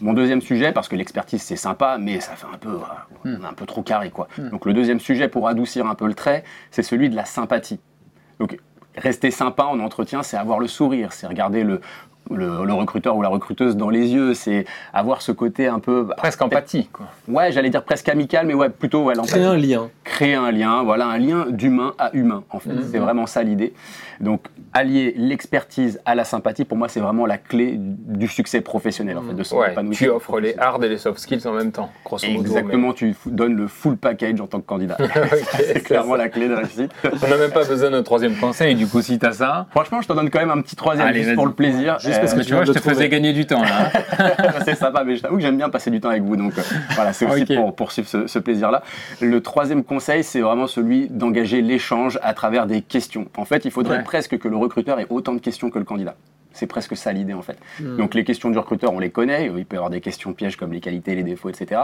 Mon 0.00 0.12
deuxième 0.14 0.40
sujet, 0.40 0.72
parce 0.72 0.88
que 0.88 0.96
l'expertise 0.96 1.42
c'est 1.42 1.56
sympa, 1.56 1.98
mais 2.00 2.20
ça 2.20 2.32
fait 2.32 2.46
un 2.52 2.56
peu, 2.58 2.70
euh, 2.70 2.78
on 3.24 3.42
est 3.42 3.46
un 3.46 3.52
peu 3.52 3.66
trop 3.66 3.82
carré 3.82 4.10
quoi. 4.10 4.28
Donc 4.50 4.64
le 4.66 4.72
deuxième 4.72 5.00
sujet 5.00 5.28
pour 5.28 5.48
adoucir 5.48 5.86
un 5.86 5.94
peu 5.94 6.06
le 6.06 6.14
trait, 6.14 6.44
c'est 6.70 6.82
celui 6.82 7.10
de 7.10 7.16
la 7.16 7.24
sympathie. 7.24 7.78
Donc 8.38 8.58
rester 8.96 9.30
sympa 9.30 9.64
en 9.64 9.78
entretien, 9.80 10.22
c'est 10.22 10.36
avoir 10.36 10.58
le 10.58 10.66
sourire, 10.66 11.12
c'est 11.12 11.26
regarder 11.26 11.64
le, 11.64 11.80
le, 12.30 12.64
le 12.64 12.72
recruteur 12.72 13.16
ou 13.16 13.22
la 13.22 13.28
recruteuse 13.28 13.76
dans 13.76 13.90
les 13.90 14.08
yeux, 14.12 14.34
c'est 14.34 14.64
avoir 14.92 15.22
ce 15.22 15.32
côté 15.32 15.66
un 15.66 15.78
peu 15.78 16.06
Presque 16.16 16.42
empathie, 16.42 16.88
quoi. 16.92 17.06
Ouais, 17.28 17.52
j'allais 17.52 17.70
dire 17.70 17.82
presque 17.82 18.08
amical, 18.08 18.46
mais 18.46 18.54
ouais, 18.54 18.68
plutôt 18.68 19.04
ouais. 19.04 19.14
Créer 19.26 19.44
un 19.44 19.56
lien. 19.56 19.90
Créer 20.04 20.34
un 20.34 20.50
lien, 20.50 20.82
voilà, 20.82 21.06
un 21.06 21.18
lien 21.18 21.46
d'humain 21.48 21.94
à 21.98 22.10
humain, 22.14 22.44
en 22.50 22.60
fait. 22.60 22.70
C'est 22.90 22.98
vraiment 22.98 23.26
ça 23.26 23.42
l'idée. 23.42 23.72
Donc, 24.20 24.42
allier 24.72 25.14
l'expertise 25.16 26.00
à 26.04 26.14
la 26.14 26.24
sympathie, 26.24 26.64
pour 26.64 26.76
moi, 26.76 26.88
c'est 26.88 27.00
vraiment 27.00 27.26
la 27.26 27.38
clé 27.38 27.76
du 27.78 28.28
succet 28.28 28.60
professionnel, 28.60 29.18
en 29.18 29.22
fait, 29.22 29.34
de 29.34 29.42
son 29.42 29.58
Ouais, 29.58 29.72
épanouissement 29.72 30.06
tu 30.06 30.10
offres 30.10 30.40
les 30.40 30.56
hard 30.58 30.84
et 30.84 30.88
les 30.88 30.98
soft 30.98 31.18
skills 31.18 31.46
en 31.46 31.52
même 31.52 31.72
temps, 31.72 31.90
grosso 32.04 32.26
modo. 32.28 32.40
Exactement, 32.40 32.92
tu 32.92 33.14
donnes 33.26 33.56
le 33.56 33.66
full 33.66 33.96
package 33.96 34.40
en 34.40 34.46
tant 34.46 34.60
que 34.60 34.66
candidat. 34.66 34.96
c'est 35.56 35.82
clairement 35.82 36.16
la 36.16 36.28
clé 36.28 36.48
de 36.48 36.52
la 36.52 36.60
réussite. 36.60 36.92
On 37.04 37.28
n'a 37.28 37.36
même 37.36 37.50
pas 37.50 37.64
besoin 37.64 37.90
d'un 37.90 38.02
troisième 38.02 38.36
conseil, 38.36 38.74
du 38.74 38.86
coup, 38.86 39.02
si 39.02 39.18
t'as 39.18 39.32
ça. 39.32 39.66
Franchement, 39.70 40.00
je 40.00 40.08
te 40.08 40.12
donne 40.12 40.30
quand 40.30 40.38
même 40.40 40.50
un 40.50 40.60
petit 40.60 40.76
troisième 40.76 41.06
Allez, 41.06 41.22
juste 41.22 41.34
pour 41.34 41.46
le 41.46 41.52
plaisir. 41.52 41.98
Juste 42.10 42.20
parce 42.20 42.32
Euh, 42.32 42.34
que 42.34 42.38
Mais 42.40 42.44
tu 42.44 42.54
vois, 42.54 42.64
je 42.64 42.72
te 42.72 42.78
faisais 42.80 43.08
gagner 43.08 43.32
du 43.32 43.46
temps, 43.46 43.62
là. 43.62 43.90
c'est 44.64 44.74
sympa, 44.74 45.04
mais 45.04 45.16
je 45.16 45.22
t'avoue 45.22 45.36
que 45.36 45.42
j'aime 45.42 45.56
bien 45.56 45.68
passer 45.70 45.90
du 45.90 46.00
temps 46.00 46.10
avec 46.10 46.22
vous. 46.22 46.36
Donc 46.36 46.58
euh, 46.58 46.62
voilà, 46.94 47.12
c'est 47.12 47.26
aussi 47.26 47.44
pour 47.54 47.74
poursuivre 47.74 48.08
ce, 48.08 48.26
ce 48.26 48.38
plaisir-là. 48.38 48.82
Le 49.20 49.40
troisième 49.40 49.84
conseil, 49.84 50.22
c'est 50.24 50.40
vraiment 50.40 50.66
celui 50.66 51.08
d'engager 51.08 51.62
l'échange 51.62 52.18
à 52.22 52.34
travers 52.34 52.66
des 52.66 52.82
questions. 52.82 53.26
En 53.36 53.44
fait, 53.44 53.64
il 53.64 53.70
faudrait 53.70 53.98
Ouais. 53.98 54.02
presque 54.04 54.38
que 54.38 54.48
le 54.48 54.56
recruteur 54.56 55.00
ait 55.00 55.06
autant 55.10 55.32
de 55.34 55.40
questions 55.40 55.70
que 55.70 55.78
le 55.78 55.84
candidat. 55.84 56.14
C'est 56.52 56.66
presque 56.66 56.96
ça 56.96 57.12
l'idée 57.12 57.32
en 57.34 57.42
fait. 57.42 57.56
Hmm. 57.80 57.96
Donc 57.96 58.14
les 58.14 58.24
questions 58.24 58.50
du 58.50 58.58
recruteur, 58.58 58.92
on 58.92 58.98
les 58.98 59.10
connaît. 59.10 59.46
Il 59.56 59.64
peut 59.64 59.76
y 59.76 59.78
avoir 59.78 59.90
des 59.90 60.00
questions 60.00 60.32
pièges 60.32 60.56
comme 60.56 60.72
les 60.72 60.80
qualités, 60.80 61.14
les 61.14 61.22
défauts, 61.22 61.48
etc. 61.48 61.82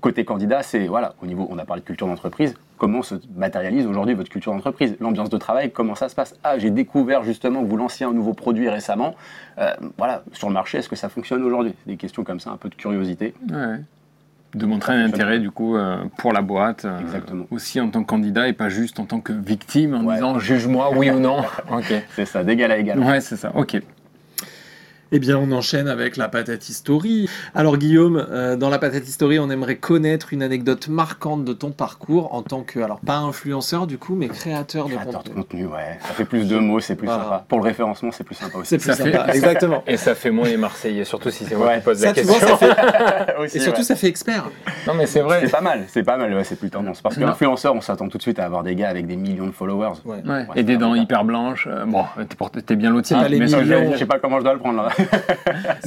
Côté 0.00 0.24
candidat, 0.24 0.62
c'est 0.62 0.86
voilà, 0.86 1.14
au 1.22 1.26
niveau, 1.26 1.46
on 1.50 1.58
a 1.58 1.64
parlé 1.64 1.80
de 1.80 1.86
culture 1.86 2.06
d'entreprise. 2.06 2.54
Comment 2.76 3.02
se 3.02 3.14
matérialise 3.34 3.86
aujourd'hui 3.86 4.14
votre 4.14 4.28
culture 4.30 4.52
d'entreprise? 4.52 4.96
L'ambiance 5.00 5.30
de 5.30 5.38
travail, 5.38 5.70
comment 5.72 5.94
ça 5.94 6.08
se 6.08 6.14
passe? 6.14 6.34
Ah, 6.44 6.58
j'ai 6.58 6.70
découvert 6.70 7.22
justement 7.22 7.62
que 7.62 7.66
vous 7.68 7.76
lanciez 7.76 8.04
un 8.04 8.12
nouveau 8.12 8.34
produit 8.34 8.68
récemment. 8.68 9.14
Euh, 9.58 9.72
voilà, 9.96 10.22
sur 10.32 10.48
le 10.48 10.54
marché, 10.54 10.78
est-ce 10.78 10.88
que 10.88 10.96
ça 10.96 11.08
fonctionne 11.08 11.42
aujourd'hui? 11.42 11.74
Des 11.86 11.96
questions 11.96 12.24
comme 12.24 12.40
ça, 12.40 12.50
un 12.50 12.56
peu 12.56 12.68
de 12.68 12.74
curiosité. 12.74 13.32
Ouais. 13.50 13.76
De 14.54 14.66
montrer 14.66 14.92
un 14.92 15.04
intérêt, 15.06 15.40
du 15.40 15.50
coup, 15.50 15.76
euh, 15.76 15.96
pour 16.18 16.32
la 16.32 16.42
boîte. 16.42 16.84
euh, 16.84 17.00
Exactement. 17.00 17.44
aussi 17.50 17.80
en 17.80 17.88
tant 17.90 18.02
que 18.02 18.06
candidat 18.08 18.46
et 18.48 18.52
pas 18.52 18.68
juste 18.68 19.00
en 19.00 19.04
tant 19.04 19.20
que 19.20 19.32
victime 19.32 19.94
en 19.94 20.04
Ouais. 20.04 20.14
disant 20.14 20.38
juge-moi, 20.38 20.90
oui 20.94 21.10
ou 21.10 21.18
non. 21.18 21.38
ok. 21.72 21.92
C'est 22.14 22.24
ça, 22.24 22.44
d'égal 22.44 22.70
à 22.70 22.76
égal. 22.78 22.98
Ouais, 23.00 23.20
c'est 23.20 23.36
ça. 23.36 23.50
Ok. 23.56 23.80
Eh 25.16 25.20
bien, 25.20 25.38
on 25.38 25.52
enchaîne 25.52 25.86
avec 25.86 26.16
la 26.16 26.26
patate 26.28 26.68
history. 26.68 27.28
Alors, 27.54 27.76
Guillaume, 27.76 28.26
euh, 28.30 28.56
dans 28.56 28.68
la 28.68 28.80
patate 28.80 29.06
history, 29.06 29.38
on 29.38 29.48
aimerait 29.48 29.76
connaître 29.76 30.32
une 30.32 30.42
anecdote 30.42 30.88
marquante 30.88 31.44
de 31.44 31.52
ton 31.52 31.70
parcours 31.70 32.34
en 32.34 32.42
tant 32.42 32.62
que, 32.62 32.80
alors 32.80 32.98
pas 32.98 33.18
influenceur 33.18 33.86
du 33.86 33.96
coup, 33.96 34.16
mais 34.16 34.26
créateur 34.26 34.86
de 34.88 34.94
Créateur 34.94 35.22
de 35.22 35.28
contenu. 35.28 35.34
contenu, 35.34 35.66
ouais. 35.66 35.98
Ça 36.00 36.14
fait 36.14 36.24
plus 36.24 36.48
de 36.48 36.58
mots, 36.58 36.80
c'est 36.80 36.96
plus 36.96 37.06
Voilà. 37.06 37.22
sympa. 37.22 37.44
Pour 37.48 37.58
le 37.60 37.64
référencement, 37.64 38.10
c'est 38.10 38.24
plus 38.24 38.34
sympa 38.34 38.58
aussi. 38.58 38.70
C'est 38.70 38.78
plus 38.78 38.90
Ça 38.92 38.96
fait- 39.04 39.12
sympa, 39.12 39.26
exactement. 39.32 39.84
Et 39.86 39.96
ça 39.96 40.16
fait 40.16 40.32
moins 40.32 40.48
les 40.48 40.56
Marseillais, 40.56 41.04
surtout 41.04 41.30
si 41.30 41.44
c'est 41.44 41.54
moi 41.54 41.68
Ouais. 41.68 41.76
qui 41.78 41.84
pose 41.84 41.98
Ça, 41.98 42.06
la 42.06 42.12
question. 42.14 42.34
vois, 42.36 42.48
ça 42.48 42.56
fait... 42.56 43.36
Aussi, 43.38 43.56
Et 43.58 43.60
surtout, 43.60 43.78
ouais. 43.78 43.84
ça 43.84 43.94
fait 43.94 44.08
expert. 44.08 44.50
Non, 44.88 44.94
mais 44.94 45.06
c'est 45.06 45.20
vrai. 45.20 45.42
C'est 45.44 45.50
pas 45.52 45.60
mal, 45.60 45.84
c'est 45.86 46.02
pas 46.02 46.16
mal, 46.16 46.34
ouais, 46.34 46.42
c'est 46.42 46.56
plus 46.58 46.70
tendance. 46.70 47.00
Parce 47.02 47.18
l'influenceur, 47.18 47.72
on 47.72 47.80
s'attend 47.80 48.08
tout 48.08 48.18
de 48.18 48.22
suite 48.22 48.40
à 48.40 48.46
avoir 48.46 48.64
des 48.64 48.74
gars 48.74 48.88
avec 48.88 49.06
des 49.06 49.16
millions 49.16 49.46
de 49.46 49.52
followers. 49.52 49.92
Ouais. 50.04 50.16
Ouais. 50.24 50.30
Ouais, 50.32 50.46
Et 50.56 50.64
des 50.64 50.76
dents 50.76 50.96
hyper 50.96 51.22
blanches. 51.24 51.68
euh, 51.70 51.84
bon, 51.84 52.02
t'es 52.66 52.74
bien 52.74 52.90
loti. 52.90 53.14
les 53.28 53.38
mais 53.38 53.46
je 53.46 53.96
sais 53.96 54.06
pas 54.06 54.18
comment 54.18 54.38
je 54.38 54.44
dois 54.44 54.54
le 54.54 54.58
prendre 54.58 54.82
là. 54.82 54.88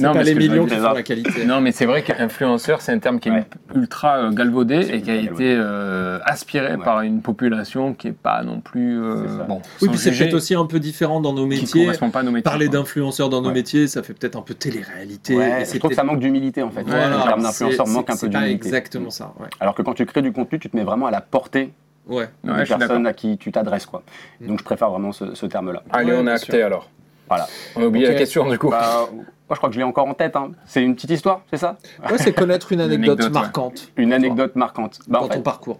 Non, 0.00 0.12
pas 0.12 0.18
mais 0.18 0.24
les 0.24 0.30
ce 0.32 0.34
que 0.36 0.40
je 0.40 0.46
veux 0.46 0.52
millions 0.52 0.64
qui 0.64 0.70
dire, 0.70 0.78
font 0.82 0.88
ça. 0.88 0.94
la 0.94 1.02
qualité. 1.02 1.44
Non, 1.44 1.60
mais 1.60 1.72
c'est 1.72 1.86
vrai 1.86 2.02
qu'influenceur, 2.02 2.80
c'est 2.80 2.92
un 2.92 2.98
terme 2.98 3.20
qui 3.20 3.28
est 3.28 3.32
Ouais. 3.32 3.44
ultra 3.74 4.18
euh, 4.18 4.30
galvaudé 4.30 4.88
et 4.92 5.00
qui 5.02 5.10
a 5.10 5.14
été 5.16 5.54
euh, 5.56 6.18
aspiré 6.24 6.76
Ouais. 6.76 6.84
par 6.84 7.00
une 7.02 7.20
population 7.22 7.94
qui 7.94 8.08
est 8.08 8.12
pas 8.12 8.42
non 8.42 8.60
plus. 8.60 9.02
euh, 9.02 9.44
bon, 9.48 9.60
Oui, 9.82 9.88
puis 9.88 9.98
c'est 9.98 10.10
peut-être 10.12 10.34
aussi 10.34 10.54
un 10.54 10.66
peu 10.66 10.80
différent 10.80 11.20
dans 11.20 11.32
nos 11.32 11.48
qui 11.48 11.60
métiers. 11.60 11.84
correspond 11.84 12.10
pas 12.10 12.20
à 12.20 12.22
nos 12.22 12.30
métiers. 12.30 12.42
Parler 12.44 12.68
d'influenceurs 12.68 13.28
dans 13.28 13.40
nos 13.42 13.48
Ouais. 13.48 13.54
métiers, 13.54 13.86
ça 13.88 14.02
fait 14.02 14.14
peut-être 14.14 14.36
un 14.36 14.42
peu 14.42 14.54
télé-réalité. 14.54 15.36
Ouais, 15.36 15.60
je 15.60 15.64
c'est 15.66 15.78
trouve 15.78 15.90
que 15.90 15.96
ça 15.96 16.04
manque 16.04 16.20
d'humilité 16.20 16.62
en 16.62 16.70
fait. 16.70 16.82
Voilà, 16.82 17.08
le 17.16 17.22
terme 17.22 17.42
d'influenceur 17.42 17.86
manque 17.88 18.10
un 18.10 18.12
peu 18.14 18.18
C'est 18.18 18.30
pas 18.30 18.38
d'humilité. 18.40 18.66
exactement 18.66 19.10
ça. 19.10 19.32
Ouais. 19.40 19.48
Alors 19.60 19.74
que 19.74 19.82
quand 19.82 19.94
tu 19.94 20.04
crées 20.06 20.22
du 20.22 20.32
contenu, 20.32 20.58
tu 20.58 20.68
te 20.70 20.76
mets 20.76 20.84
vraiment 20.84 21.06
à 21.06 21.10
la 21.10 21.20
portée 21.20 21.72
ouais. 22.08 22.16
Ouais, 22.16 22.26
des 22.44 22.48
d'accord. 22.58 22.78
personnes 22.78 23.06
à 23.06 23.12
qui 23.12 23.36
tu 23.38 23.52
t'adresses. 23.52 23.86
quoi. 23.86 24.02
Mm. 24.40 24.46
Donc 24.48 24.58
je 24.58 24.64
préfère 24.64 24.90
vraiment 24.90 25.12
ce, 25.12 25.34
ce 25.34 25.46
terme-là. 25.46 25.82
Allez, 25.90 26.12
Ouais, 26.12 26.18
on 26.20 26.26
a 26.26 26.32
acté 26.32 26.56
sûr. 26.56 26.66
alors. 26.66 26.88
Voilà. 27.28 27.46
On 27.76 27.82
a 27.82 27.86
oublié 27.86 28.06
la 28.06 28.14
question 28.14 28.48
du 28.48 28.58
coup. 28.58 28.68
Bah, 28.70 29.08
moi 29.12 29.54
je 29.54 29.56
crois 29.56 29.68
que 29.68 29.74
je 29.74 29.78
l'ai 29.80 29.84
encore 29.84 30.06
en 30.06 30.14
tête. 30.14 30.36
hein. 30.36 30.50
C'est 30.66 30.82
une 30.82 30.94
petite 30.94 31.10
histoire, 31.10 31.42
c'est 31.50 31.56
ça? 31.58 31.76
Ouais, 32.10 32.18
c'est 32.18 32.32
connaître 32.32 32.72
une 32.72 32.80
Une 32.80 32.92
anecdote, 32.92 33.30
marquante 33.32 33.88
Une 33.96 34.12
anecdote 34.12 34.56
marquante. 34.56 34.98
Bah, 35.08 35.20
dans 35.20 35.24
en 35.26 35.28
ton 35.28 35.40
parcours. 35.42 35.78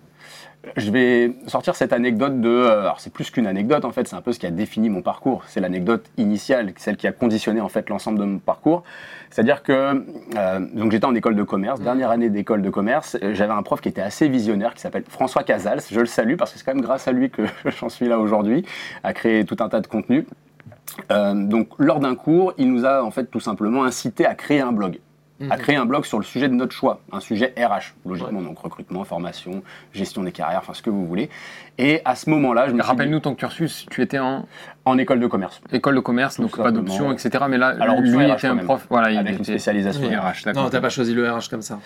je 0.77 0.91
vais 0.91 1.35
sortir 1.47 1.77
cette 1.77 1.93
anecdote 1.93 2.41
de. 2.41 2.49
euh, 2.49 2.81
Alors, 2.81 3.01
c'est 3.01 3.13
plus 3.13 3.31
qu'une 3.31 3.47
anecdote, 3.47 3.85
en 3.85 3.93
fait, 3.93 4.09
c'est 4.09 4.17
un 4.17 4.21
peu 4.23 4.33
ce 4.33 4.39
qui 4.39 4.47
a 4.47 4.51
défini 4.51 4.89
mon 4.91 5.03
parcours. 5.03 5.45
C'est 5.47 5.61
l'anecdote 5.61 6.05
initiale, 6.17 6.73
celle 6.77 6.97
qui 6.97 7.07
a 7.07 7.13
conditionné, 7.13 7.61
en 7.61 7.69
fait, 7.69 7.89
l'ensemble 7.91 8.19
de 8.19 8.25
mon 8.25 8.39
parcours. 8.39 8.83
C'est-à-dire 9.31 9.63
que. 9.63 9.73
euh, 10.37 10.61
donc, 10.75 10.91
j'étais 10.93 11.05
en 11.07 11.15
école 11.15 11.37
de 11.37 11.43
commerce, 11.43 11.81
dernière 11.81 12.11
année 12.11 12.29
d'école 12.31 12.63
de 12.63 12.71
commerce. 12.71 13.17
J'avais 13.35 13.53
un 13.53 13.63
prof 13.63 13.81
qui 13.81 13.89
était 13.89 14.01
assez 14.03 14.29
visionnaire, 14.29 14.75
qui 14.75 14.81
s'appelle 14.81 15.05
François 15.09 15.43
Casals. 15.45 15.81
Je 15.91 16.01
le 16.01 16.07
salue 16.07 16.37
parce 16.37 16.53
que 16.53 16.59
c'est 16.59 16.65
quand 16.65 16.75
même 16.75 16.83
grâce 16.83 17.07
à 17.07 17.13
lui 17.13 17.31
que 17.31 17.43
j'en 17.81 17.89
suis 17.89 18.09
là 18.09 18.19
aujourd'hui, 18.19 18.65
à 19.05 19.13
créer 19.13 19.45
tout 19.45 19.57
un 19.61 19.69
tas 19.69 19.81
de 19.81 19.87
contenus. 19.87 20.25
Euh, 21.11 21.35
donc, 21.35 21.69
lors 21.79 22.01
d'un 22.01 22.15
cours, 22.15 22.55
il 22.59 22.73
nous 22.73 22.85
a, 22.85 23.03
en 23.03 23.11
fait, 23.11 23.25
tout 23.25 23.41
simplement 23.41 23.85
incité 23.85 24.27
à 24.27 24.35
créer 24.35 24.61
un 24.61 24.73
blog 24.73 25.01
à 25.51 25.57
créer 25.57 25.77
un 25.77 25.85
blog 25.85 26.05
sur 26.05 26.19
le 26.19 26.25
sujet 26.25 26.49
de 26.49 26.55
notre 26.55 26.73
choix, 26.73 27.01
un 27.13 27.21
sujet 27.21 27.55
RH, 27.57 27.95
logiquement, 28.05 28.43
donc 28.43 28.59
recrutement, 28.59 29.05
formation, 29.05 29.63
gestion 29.93 30.23
des 30.23 30.33
carrières, 30.33 30.59
enfin 30.59 30.75
ce 30.75 30.83
que 30.83 30.91
vous 30.91 31.07
voulez. 31.07 31.31
Et 31.79 32.01
à 32.05 32.15
ce 32.17 32.29
moment-là, 32.31 32.63
je 32.67 32.73
me 32.73 32.79
suis 32.79 32.83
dit, 32.83 32.89
Rappelle-nous 32.89 33.21
ton 33.21 33.35
cursus, 33.35 33.87
tu 33.91 34.03
étais 34.03 34.19
en 34.19 34.47
en 34.85 34.99
école 34.99 35.21
de 35.21 35.27
commerce, 35.27 35.61
école 35.71 35.97
de 35.97 36.01
commerce, 36.01 36.37
Tout 36.37 36.43
donc 36.43 36.57
pas 36.57 36.73
d'option, 36.73 37.13
etc. 37.13 37.45
Mais 37.49 37.59
là, 37.59 37.75
Alors, 37.79 38.01
lui 38.01 38.17
RH 38.17 38.33
était 38.33 38.47
un 38.49 38.55
même, 38.55 38.65
prof. 38.65 38.87
Voilà, 38.91 39.11
il 39.11 39.19
avec 39.19 39.35
une 39.35 39.37
était 39.37 39.53
spécialisation. 39.53 40.09
RH. 40.09 40.53
Non, 40.55 40.71
t'as 40.71 40.81
pas 40.81 40.89
choisi 40.89 41.15
le 41.15 41.31
RH 41.31 41.49
comme 41.51 41.63
ça. 41.63 41.79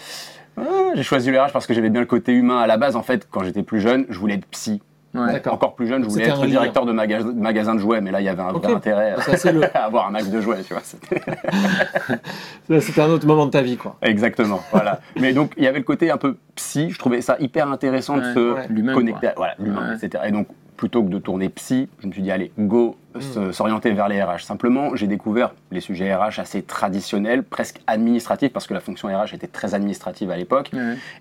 Ah, 0.56 0.62
J'ai 0.94 1.02
choisi 1.02 1.30
le 1.30 1.40
RH 1.40 1.52
parce 1.52 1.66
que 1.66 1.75
j'avais 1.75 1.90
bien 1.90 2.00
le 2.00 2.06
côté 2.06 2.32
humain 2.32 2.61
à 2.61 2.66
la 2.66 2.76
base. 2.76 2.97
En 2.97 3.02
fait, 3.02 3.26
quand 3.30 3.42
j'étais 3.42 3.62
plus 3.62 3.80
jeune, 3.80 4.06
je 4.09 4.18
voulais 4.18 4.35
être 4.35 4.47
psy. 4.47 4.80
Ouais. 5.14 5.47
Encore 5.49 5.75
plus 5.75 5.87
jeune, 5.87 6.04
je 6.04 6.09
voulais 6.09 6.26
être 6.28 6.47
directeur 6.47 6.87
de 6.87 6.92
maga- 6.92 7.23
magasin 7.23 7.75
de 7.75 7.81
jouets, 7.81 8.00
mais 8.00 8.11
là, 8.11 8.21
il 8.21 8.25
y 8.25 8.28
avait 8.31 8.40
un 8.42 8.49
Ok. 8.54 8.62
vrai 8.64 8.73
intérêt 8.75 9.14
Ça, 9.21 9.37
c'est 9.37 9.52
le- 9.52 9.64
à 9.76 9.85
avoir 9.85 10.07
un 10.09 10.11
max 10.11 10.28
de 10.28 10.40
jouets, 10.40 10.62
tu 10.62 10.73
vois. 10.73 10.83
c'était- 12.81 13.00
un 13.02 13.11
autre 13.11 13.26
moment 13.26 13.47
de 13.47 13.50
ta 13.50 13.62
vie, 13.62 13.76
quoi. 13.76 13.97
Exactement, 14.02 14.61
voilà. 14.73 15.00
Mais 15.21 15.33
donc, 15.33 15.52
il 15.57 15.64
y 15.64 15.66
avait 15.66 15.78
le 15.78 15.85
côté 15.85 16.11
un 16.11 16.16
peu 16.16 16.37
psy. 16.54 16.90
Je 16.90 16.99
trouvais 16.99 17.21
ça 17.21 17.37
hyper 17.40 17.69
intéressant 17.71 18.16
de 18.16 18.23
se 18.33 18.54
ouais. 18.54 18.92
Connecter, 18.95 19.28
à, 19.28 19.35
voilà, 19.37 19.54
l'humain, 19.59 19.90
Ouais. 19.90 19.97
etc. 20.07 20.25
Et 20.26 20.33
donc, 20.33 20.47
plutôt 20.83 21.05
que 21.05 21.11
de 21.11 21.19
tourner 21.21 21.49
psy, 21.49 21.89
je 22.01 22.09
me 22.09 22.12
suis 22.12 22.23
dit, 22.23 22.33
allez, 22.33 22.51
go, 22.59 22.97
Mm. 23.15 23.21
se- 23.21 23.53
s'orienter 23.53 23.93
vers 23.93 24.09
les 24.09 24.21
RH. 24.21 24.41
Simplement, 24.43 24.97
j'ai 24.97 25.07
découvert 25.07 25.55
les 25.71 25.79
sujets 25.81 26.12
RH 26.12 26.41
assez 26.41 26.61
traditionnels, 26.62 27.45
presque 27.45 27.79
administratifs, 27.87 28.53
parce 28.53 28.67
que 28.67 28.75
la 28.75 28.81
fonction 28.81 29.07
RH 29.07 29.33
était 29.35 29.47
très 29.47 29.75
administrative 29.75 30.33
à 30.33 30.37
l'époque. 30.37 30.73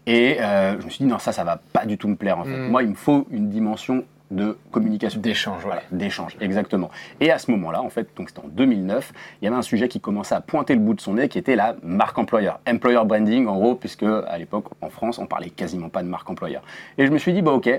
Et 0.07 0.37
euh, 0.41 0.79
je 0.79 0.85
me 0.85 0.89
suis 0.89 1.03
dit, 1.05 1.09
non, 1.11 1.19
ça, 1.19 1.31
ça 1.31 1.43
va 1.43 1.59
pas 1.73 1.85
du 1.85 1.99
tout 1.99 2.07
me 2.07 2.15
plaire, 2.15 2.39
en 2.39 2.43
fait. 2.43 2.57
Mm. 2.57 2.69
Moi, 2.71 2.81
il 2.81 2.89
me 2.89 2.95
faut 2.95 3.27
une 3.29 3.49
dimension 3.49 4.03
de 4.31 4.57
communication. 4.71 5.19
D'échange, 5.21 5.61
Voilà, 5.63 5.83
d'échange, 5.91 6.35
exactement. 6.41 6.89
Et 7.19 7.29
à 7.31 7.37
ce 7.37 7.51
moment-là, 7.51 7.83
en 7.83 7.89
fait, 7.91 8.07
donc 8.17 8.29
c'était 8.29 8.41
en 8.43 8.47
2009, 8.47 9.13
il 9.41 9.45
y 9.45 9.47
avait 9.47 9.57
un 9.57 9.61
sujet 9.61 9.87
qui 9.89 9.99
commençait 9.99 10.33
à 10.33 10.41
pointer 10.41 10.73
le 10.73 10.79
bout 10.79 10.95
de 10.95 11.01
son 11.01 11.13
nez, 11.15 11.27
qui 11.29 11.37
était 11.37 11.55
la 11.55 11.75
marque 11.83 12.17
employeur, 12.17 12.59
employer 12.67 13.01
branding, 13.05 13.45
en 13.45 13.57
gros, 13.57 13.75
puisque 13.75 14.03
à 14.03 14.37
l'époque, 14.39 14.65
en 14.81 14.89
France, 14.89 15.19
on 15.19 15.27
parlait 15.27 15.51
quasiment 15.51 15.89
pas 15.89 16.01
de 16.01 16.07
marque 16.07 16.27
employeur. 16.31 16.63
Et 16.97 17.05
je 17.05 17.11
me 17.11 17.17
suis 17.19 17.33
dit, 17.33 17.41
bah 17.43 17.51
ok, 17.51 17.69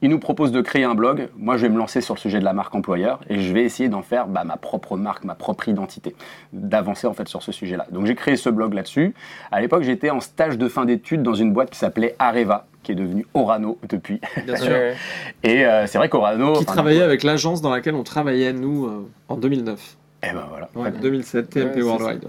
il 0.00 0.10
nous 0.10 0.18
propose 0.18 0.52
de 0.52 0.60
créer 0.60 0.84
un 0.84 0.94
blog, 0.94 1.28
moi 1.36 1.56
je 1.56 1.62
vais 1.62 1.68
me 1.72 1.78
lancer 1.78 2.00
sur 2.00 2.14
le 2.14 2.20
sujet 2.20 2.38
de 2.38 2.44
la 2.44 2.52
marque 2.52 2.74
employeur, 2.74 3.20
et 3.28 3.40
je 3.40 3.52
vais 3.52 3.64
essayer 3.64 3.88
d'en 3.88 4.02
faire 4.02 4.28
bah, 4.28 4.44
ma 4.44 4.56
propre 4.56 4.96
marque, 4.96 5.24
ma 5.24 5.34
propre 5.34 5.68
identité, 5.68 6.14
d'avancer 6.52 7.06
en 7.06 7.14
fait 7.14 7.28
sur 7.28 7.42
ce 7.42 7.52
sujet-là. 7.52 7.86
Donc 7.90 8.06
j'ai 8.06 8.14
créé 8.14 8.36
ce 8.36 8.48
blog 8.48 8.74
là-dessus. 8.74 9.14
À 9.50 9.60
l'époque, 9.60 9.82
j'étais 9.82 10.10
en 10.10 10.20
stage 10.20 10.58
de 10.58 10.68
fin 10.68 10.84
d'études 10.84 11.22
dans 11.22 11.34
une 11.34 11.52
boîte 11.52 11.70
qui 11.70 11.78
s'appelait 11.78 12.14
Areva, 12.18 12.66
qui 12.82 12.92
est 12.92 12.94
devenue 12.94 13.26
Orano 13.34 13.78
depuis. 13.88 14.20
Bien 14.44 14.56
sûr. 14.56 14.72
Et 15.42 15.66
euh, 15.66 15.86
c'est 15.86 15.98
vrai 15.98 16.08
qu'Orano... 16.08 16.52
Qui 16.52 16.58
enfin, 16.60 16.72
travaillait 16.72 17.02
avec 17.02 17.22
l'agence 17.22 17.60
dans 17.60 17.70
laquelle 17.70 17.94
on 17.94 18.04
travaillait, 18.04 18.52
nous, 18.52 18.86
euh, 18.86 19.08
en 19.28 19.36
2009. 19.36 19.96
Eh 20.22 20.32
ben 20.32 20.44
voilà. 20.48 20.68
Ouais, 20.74 20.90
2007, 20.90 21.50
TMP 21.50 21.76
Ouais, 21.76 21.82
Worldwide. 21.82 22.24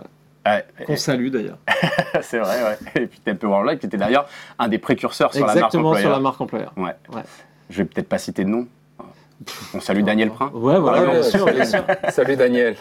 ouais. 0.45 0.65
Qu'on 0.85 0.95
salue 0.95 1.29
d'ailleurs. 1.29 1.57
c'est 2.21 2.39
vrai, 2.39 2.57
ouais. 2.63 3.01
Et 3.03 3.07
puis 3.07 3.19
TMP 3.19 3.43
Worldwide, 3.45 3.79
qui 3.79 3.85
était 3.85 3.97
d'ailleurs 3.97 4.27
un 4.57 4.67
des 4.67 4.79
précurseurs 4.79 5.33
sur 5.33 5.47
Exactement 5.47 5.93
la 5.93 5.99
sur 5.99 6.09
la 6.09 6.19
marque 6.19 6.23
marque 6.23 6.41
employeur. 6.41 6.71
employeur. 6.75 6.95
Ouais. 7.13 7.21
Je 7.69 7.77
vais 7.77 7.85
peut-être 7.85 8.09
pas 8.09 8.17
citer 8.17 8.43
de 8.43 8.49
nom. 8.49 8.67
On 9.73 9.79
salue 9.79 10.01
Daniel 10.01 10.31
Prin. 10.31 10.51
Ouais, 10.53 10.79
voilà, 10.79 11.11
bien 11.11 11.23
sûr, 11.23 11.45
bien 11.45 11.63
sûr. 11.63 11.83
Salut 12.09 12.35
Daniel. 12.35 12.75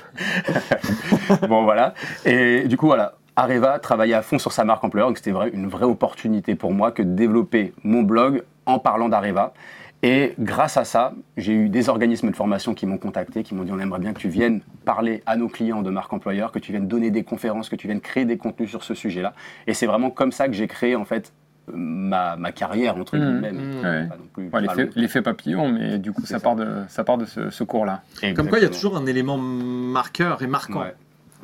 bon, 1.48 1.62
voilà. 1.62 1.94
Et 2.24 2.66
du 2.66 2.76
coup, 2.76 2.86
voilà. 2.86 3.14
Areva 3.36 3.78
travaillait 3.78 4.14
à 4.14 4.22
fond 4.22 4.40
sur 4.40 4.50
sa 4.50 4.64
marque 4.64 4.82
employeur, 4.82 5.08
donc 5.08 5.18
c'était 5.18 5.30
vrai, 5.30 5.50
une 5.52 5.68
vraie 5.68 5.84
opportunité 5.84 6.56
pour 6.56 6.72
moi 6.72 6.90
que 6.90 7.02
de 7.02 7.14
développer 7.14 7.72
mon 7.84 8.02
blog 8.02 8.42
en 8.66 8.80
parlant 8.80 9.08
d'Areva. 9.08 9.54
Et 10.02 10.34
grâce 10.40 10.76
à 10.76 10.84
ça, 10.84 11.12
j'ai 11.36 11.52
eu 11.52 11.68
des 11.68 11.88
organismes 11.88 12.30
de 12.30 12.36
formation 12.36 12.74
qui 12.74 12.86
m'ont 12.86 12.98
contacté, 12.98 13.44
qui 13.44 13.54
m'ont 13.54 13.62
dit 13.62 13.72
on 13.72 13.78
aimerait 13.78 14.00
bien 14.00 14.12
que 14.12 14.18
tu 14.18 14.28
viennes 14.28 14.60
parler 14.84 15.22
à 15.26 15.36
nos 15.36 15.48
clients 15.48 15.82
de 15.82 15.90
marque 15.90 16.12
employeur, 16.12 16.50
que 16.50 16.58
tu 16.58 16.72
viennes 16.72 16.88
donner 16.88 17.10
des 17.10 17.22
conférences, 17.22 17.68
que 17.68 17.76
tu 17.76 17.86
viennes 17.86 18.00
créer 18.00 18.24
des 18.24 18.36
contenus 18.36 18.70
sur 18.70 18.82
ce 18.82 18.94
sujet-là. 18.94 19.34
Et 19.68 19.74
c'est 19.74 19.86
vraiment 19.86 20.10
comme 20.10 20.32
ça 20.32 20.48
que 20.48 20.54
j'ai 20.54 20.66
créé 20.66 20.96
en 20.96 21.04
fait 21.04 21.32
ma, 21.74 22.36
ma 22.36 22.52
carrière 22.52 22.96
entre 22.96 23.16
Mmh, 23.16 23.20
guillemets. 23.20 23.52
mmh. 23.52 24.52
Ouais. 24.52 24.88
l'effet, 24.96 25.22
papillon, 25.22 25.68
mais 25.70 25.98
du 25.98 26.12
coup, 26.12 26.22
ça 26.22 26.34
ça. 26.38 26.40
part 26.40 26.56
de, 26.56 26.66
ça 26.88 27.04
part 27.04 27.18
de 27.18 27.24
ce, 27.24 27.50
ce 27.50 27.64
cours-là. 27.64 28.02
Comme 28.34 28.48
quoi, 28.48 28.58
il 28.58 28.62
y 28.62 28.66
a 28.66 28.70
toujours 28.70 28.96
un 28.96 29.06
élément 29.06 29.38
marqueur 29.38 30.42
et 30.42 30.46
marquant, 30.46 30.80
Ouais. 30.82 30.94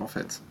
en 0.00 0.06
fait. 0.06 0.42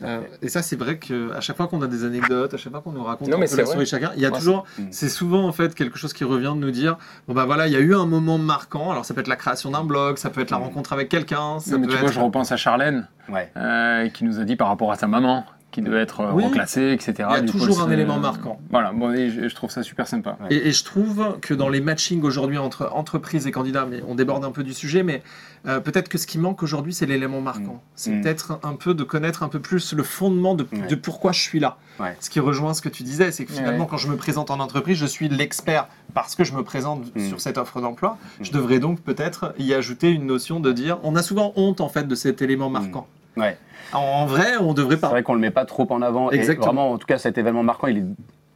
Euh, 0.00 0.20
fait. 0.22 0.46
et 0.46 0.48
ça, 0.48 0.62
c'est 0.62 0.74
vrai 0.74 0.98
qu'à 0.98 1.40
chaque 1.40 1.56
fois 1.56 1.68
qu'on 1.68 1.80
a 1.82 1.86
des 1.86 2.04
anecdotes, 2.04 2.54
à 2.54 2.56
chaque 2.56 2.72
fois 2.72 2.80
qu'on 2.80 2.90
nous 2.92 3.04
raconte 3.04 3.28
Non, 3.28 3.36
un 3.36 3.40
mais 3.40 3.46
la 3.46 3.84
chacun, 3.84 4.10
il 4.16 4.22
y 4.22 4.26
a 4.26 4.30
Ouais, 4.30 4.38
toujours, 4.38 4.64
Mm. 4.78 4.82
c'est 4.90 5.08
souvent 5.10 5.46
en 5.46 5.52
fait 5.52 5.74
quelque 5.76 5.96
chose 5.98 6.12
qui 6.12 6.24
revient 6.24 6.54
de 6.56 6.60
nous 6.60 6.70
dire, 6.72 6.96
bon 7.28 7.34
bah 7.34 7.44
voilà, 7.44 7.66
il 7.68 7.72
y 7.72 7.76
a 7.76 7.80
eu 7.80 7.94
un 7.94 8.06
moment 8.06 8.38
marquant. 8.38 8.90
Alors 8.90 9.04
ça 9.04 9.14
peut 9.14 9.20
être 9.20 9.28
la 9.28 9.36
création 9.36 9.70
d'un 9.70 9.84
blog, 9.84 10.16
ça 10.16 10.30
peut 10.30 10.40
être 10.40 10.50
la 10.50 10.58
Mm. 10.58 10.62
rencontre 10.62 10.92
avec 10.94 11.08
quelqu'un, 11.08 11.60
ça 11.60 11.72
Non, 11.72 11.78
mais 11.78 11.86
peut 11.86 11.92
tu 11.92 11.98
vois, 11.98 12.08
être. 12.08 12.14
je 12.14 12.20
repense 12.20 12.50
à 12.50 12.56
Charlène, 12.56 13.06
Ouais. 13.28 13.52
euh, 13.56 14.08
qui 14.08 14.24
nous 14.24 14.40
a 14.40 14.44
dit 14.44 14.56
par 14.56 14.68
rapport 14.68 14.90
à 14.90 14.96
sa 14.96 15.06
maman, 15.06 15.44
qui 15.72 15.82
devait 15.82 16.00
être 16.02 16.20
euh, 16.20 16.30
Oui. 16.32 16.44
reclassée, 16.44 16.92
etc. 16.92 17.14
Il 17.18 17.20
y 17.20 17.24
a 17.38 17.40
Du 17.40 17.50
coup, 17.50 17.58
toujours 17.58 17.82
un 17.82 17.90
élément 17.90 18.18
marquant. 18.20 18.60
Voilà, 18.70 18.92
bon, 18.92 19.10
et 19.12 19.30
je, 19.30 19.48
je 19.48 19.54
trouve 19.56 19.70
ça 19.70 19.82
super 19.82 20.06
sympa. 20.06 20.36
Ouais. 20.42 20.54
Et, 20.54 20.68
et 20.68 20.72
je 20.72 20.84
trouve 20.84 21.38
que 21.40 21.54
dans 21.54 21.68
les 21.68 21.80
matchings 21.80 22.22
aujourd'hui 22.22 22.58
entre 22.58 22.90
entreprises 22.92 23.46
et 23.46 23.50
candidats, 23.50 23.86
mais 23.90 24.02
on 24.06 24.14
déborde 24.14 24.44
un 24.44 24.52
peu 24.52 24.62
du 24.62 24.74
sujet, 24.74 25.02
mais 25.02 25.22
euh, 25.66 25.80
peut-être 25.80 26.08
que 26.08 26.18
ce 26.18 26.26
qui 26.26 26.38
manque 26.38 26.62
aujourd'hui, 26.62 26.92
c'est 26.92 27.06
l'élément 27.06 27.40
marquant. 27.40 27.82
C'est 27.96 28.10
Mm. 28.12 28.20
peut-être 28.22 28.60
un 28.62 28.74
peu 28.74 28.94
de 28.94 29.02
connaître 29.02 29.42
un 29.42 29.48
peu 29.48 29.60
plus 29.60 29.94
le 29.94 30.02
fondement 30.02 30.54
de, 30.54 30.66
Ouais. 30.72 30.86
de 30.86 30.94
pourquoi 30.94 31.32
je 31.32 31.40
suis 31.40 31.58
là. 31.58 31.78
Ouais. 31.98 32.16
Ce 32.20 32.28
qui 32.30 32.38
rejoint 32.40 32.74
ce 32.74 32.82
que 32.82 32.88
tu 32.90 33.02
disais, 33.02 33.32
c'est 33.32 33.44
que 33.46 33.52
finalement, 33.52 33.86
quand 33.86 33.96
je 33.96 34.08
me 34.08 34.16
présente 34.16 34.50
en 34.50 34.60
entreprise, 34.60 34.98
je 34.98 35.06
suis 35.06 35.28
l'expert 35.28 35.88
parce 36.14 36.34
que 36.36 36.44
je 36.44 36.52
me 36.54 36.62
présente 36.62 37.14
Mm. 37.16 37.28
sur 37.28 37.40
cette 37.40 37.56
offre 37.58 37.80
d'emploi. 37.80 38.18
Mm. 38.40 38.44
Je 38.44 38.52
devrais 38.52 38.78
donc 38.78 39.00
peut-être 39.00 39.54
y 39.58 39.72
ajouter 39.72 40.10
une 40.10 40.26
notion 40.26 40.60
de 40.60 40.70
dire, 40.72 40.98
on 41.02 41.16
a 41.16 41.22
souvent 41.22 41.52
honte 41.56 41.80
en 41.80 41.88
fait 41.88 42.06
de 42.06 42.14
cet 42.14 42.42
élément 42.42 42.68
marquant. 42.68 43.06
Ouais. 43.36 43.56
En 43.92 44.26
vrai, 44.26 44.56
on 44.60 44.72
devrait 44.74 44.96
C'est 44.96 45.00
pas. 45.00 45.08
vrai 45.08 45.22
qu'on 45.22 45.34
le 45.34 45.40
met 45.40 45.50
pas 45.50 45.64
trop 45.64 45.86
en 45.90 46.02
avant. 46.02 46.30
Exactement. 46.30 46.64
Et 46.64 46.66
vraiment, 46.66 46.90
en 46.92 46.98
tout 46.98 47.06
cas, 47.06 47.18
cet 47.18 47.38
événement 47.38 47.62
marquant, 47.62 47.86
il 47.88 47.98
est 47.98 48.04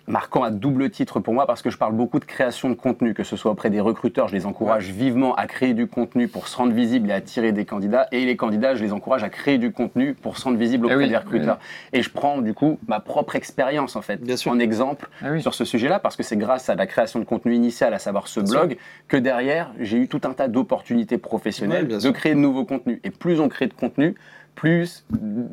marquant 0.09 0.45
à 0.45 0.52
double 0.52 0.88
titre 0.90 1.18
pour 1.18 1.35
moi 1.35 1.49
parce 1.49 1.62
que 1.62 1.71
je 1.71 1.76
parle 1.76 1.92
beaucoup 1.92 2.21
de 2.21 2.25
création 2.25 2.68
de 2.71 2.75
contenu, 2.75 3.12
que 3.12 3.25
ce 3.25 3.35
soit 3.37 3.50
auprès 3.50 3.71
des 3.71 3.80
recruteurs, 3.80 4.28
je 4.28 4.35
les 4.37 4.47
encourage 4.47 4.90
vivement 4.92 5.35
à 5.35 5.49
créer 5.49 5.75
du 5.75 5.88
contenu 5.88 6.28
pour 6.28 6.47
se 6.47 6.56
rendre 6.56 6.73
visible 6.73 7.11
et 7.11 7.12
attirer 7.12 7.50
des 7.50 7.64
candidats. 7.64 8.06
Et 8.12 8.25
les 8.25 8.37
candidats, 8.37 8.76
je 8.76 8.85
les 8.85 8.92
encourage 8.92 9.25
à 9.25 9.30
créer 9.30 9.59
du 9.59 9.73
contenu 9.73 10.14
pour 10.14 10.38
se 10.38 10.45
rendre 10.45 10.59
visible 10.59 10.87
Eh 10.88 10.92
auprès 10.92 11.04
oui, 11.06 11.11
des 11.11 11.16
recruteurs. 11.16 11.59
Et 11.92 12.02
je 12.02 12.11
prends 12.11 12.40
du 12.40 12.54
coup 12.54 12.78
ma 12.87 13.00
propre 13.00 13.35
expérience 13.35 13.97
en 13.97 14.00
fait, 14.02 14.23
Bien 14.23 14.37
sûr. 14.37 14.52
en 14.52 14.61
exemple 14.61 15.09
Ah 15.23 15.30
oui. 15.33 15.42
sur 15.42 15.54
ce 15.54 15.64
sujet-là 15.64 15.99
parce 15.99 16.14
que 16.14 16.23
c'est 16.23 16.37
grâce 16.37 16.68
à 16.71 16.76
la 16.76 16.87
création 16.87 17.18
de 17.18 17.25
contenu 17.25 17.54
initial, 17.56 17.92
à 17.92 17.99
savoir 17.99 18.28
ce 18.28 18.38
Bien 18.38 18.61
blog, 18.61 18.76
que 19.09 19.16
derrière 19.16 19.73
j'ai 19.80 19.99
eu 19.99 20.06
tout 20.06 20.21
un 20.23 20.35
tas 20.35 20.47
d'opportunités 20.47 21.18
professionnelles 21.18 21.88
Ouais, 21.90 21.99
de 22.00 22.11
créer 22.11 22.35
de 22.37 22.38
nouveaux 22.38 22.64
contenus. 22.64 23.00
Et 23.02 23.11
plus 23.11 23.40
on 23.40 23.49
crée 23.49 23.66
de 23.66 23.75
contenu, 23.75 24.14
plus 24.56 25.04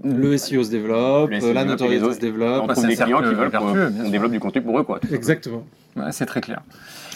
Le 0.03 0.35
SEO 0.37 0.63
se 0.63 0.71
développe, 0.71 1.31
SEO 1.33 1.53
la 1.53 1.65
notoriété 1.65 2.11
se 2.13 2.19
développe. 2.19 2.63
on 2.63 2.67
Bah, 2.67 2.73
trouve 2.73 2.85
c'est 2.85 2.95
des 2.95 3.03
clients 3.03 3.21
qui 3.21 3.33
veulent 3.35 3.51
qu'on 3.51 4.09
développe 4.09 4.31
du 4.31 4.39
contenu 4.39 4.61
pour 4.63 4.79
eux. 4.79 4.83
Quoi. 4.83 4.99
Exactement. 5.11 5.63
Ouais, 5.95 6.11
c'est 6.11 6.25
très 6.25 6.41
clair. 6.41 6.61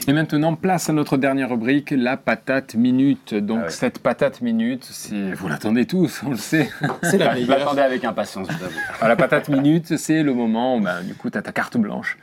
Et 0.07 0.13
maintenant, 0.13 0.53
place 0.53 0.89
à 0.89 0.93
notre 0.93 1.17
dernière 1.17 1.49
rubrique, 1.49 1.89
la 1.89 2.15
patate 2.15 2.75
minute. 2.75 3.33
Donc, 3.33 3.57
Ah 3.61 3.65
ouais. 3.65 3.69
cette 3.71 3.97
patate 3.99 4.41
minute, 4.41 4.87
c'est, 4.89 5.33
vous 5.33 5.47
l'attendez 5.47 5.85
tous, 5.85 6.21
on 6.25 6.29
le 6.29 6.37
sait. 6.37 6.69
C'est 7.01 7.17
la 7.17 7.33
Je 7.33 7.39
meilleure. 7.41 7.57
l'attendais 7.57 7.81
avec 7.81 8.05
impatience, 8.05 8.47
je 8.51 8.55
vous 8.57 8.63
avoue. 8.65 8.75
Alors, 8.99 9.07
la 9.09 9.15
patate 9.15 9.49
minute, 9.49 9.97
c'est 9.97 10.21
le 10.21 10.33
moment 10.35 10.77
où, 10.77 10.81
bah, 10.81 11.01
du 11.01 11.15
coup, 11.15 11.29
tu 11.31 11.37
as 11.37 11.41
ta 11.41 11.51
carte 11.51 11.77
blanche. 11.77 12.17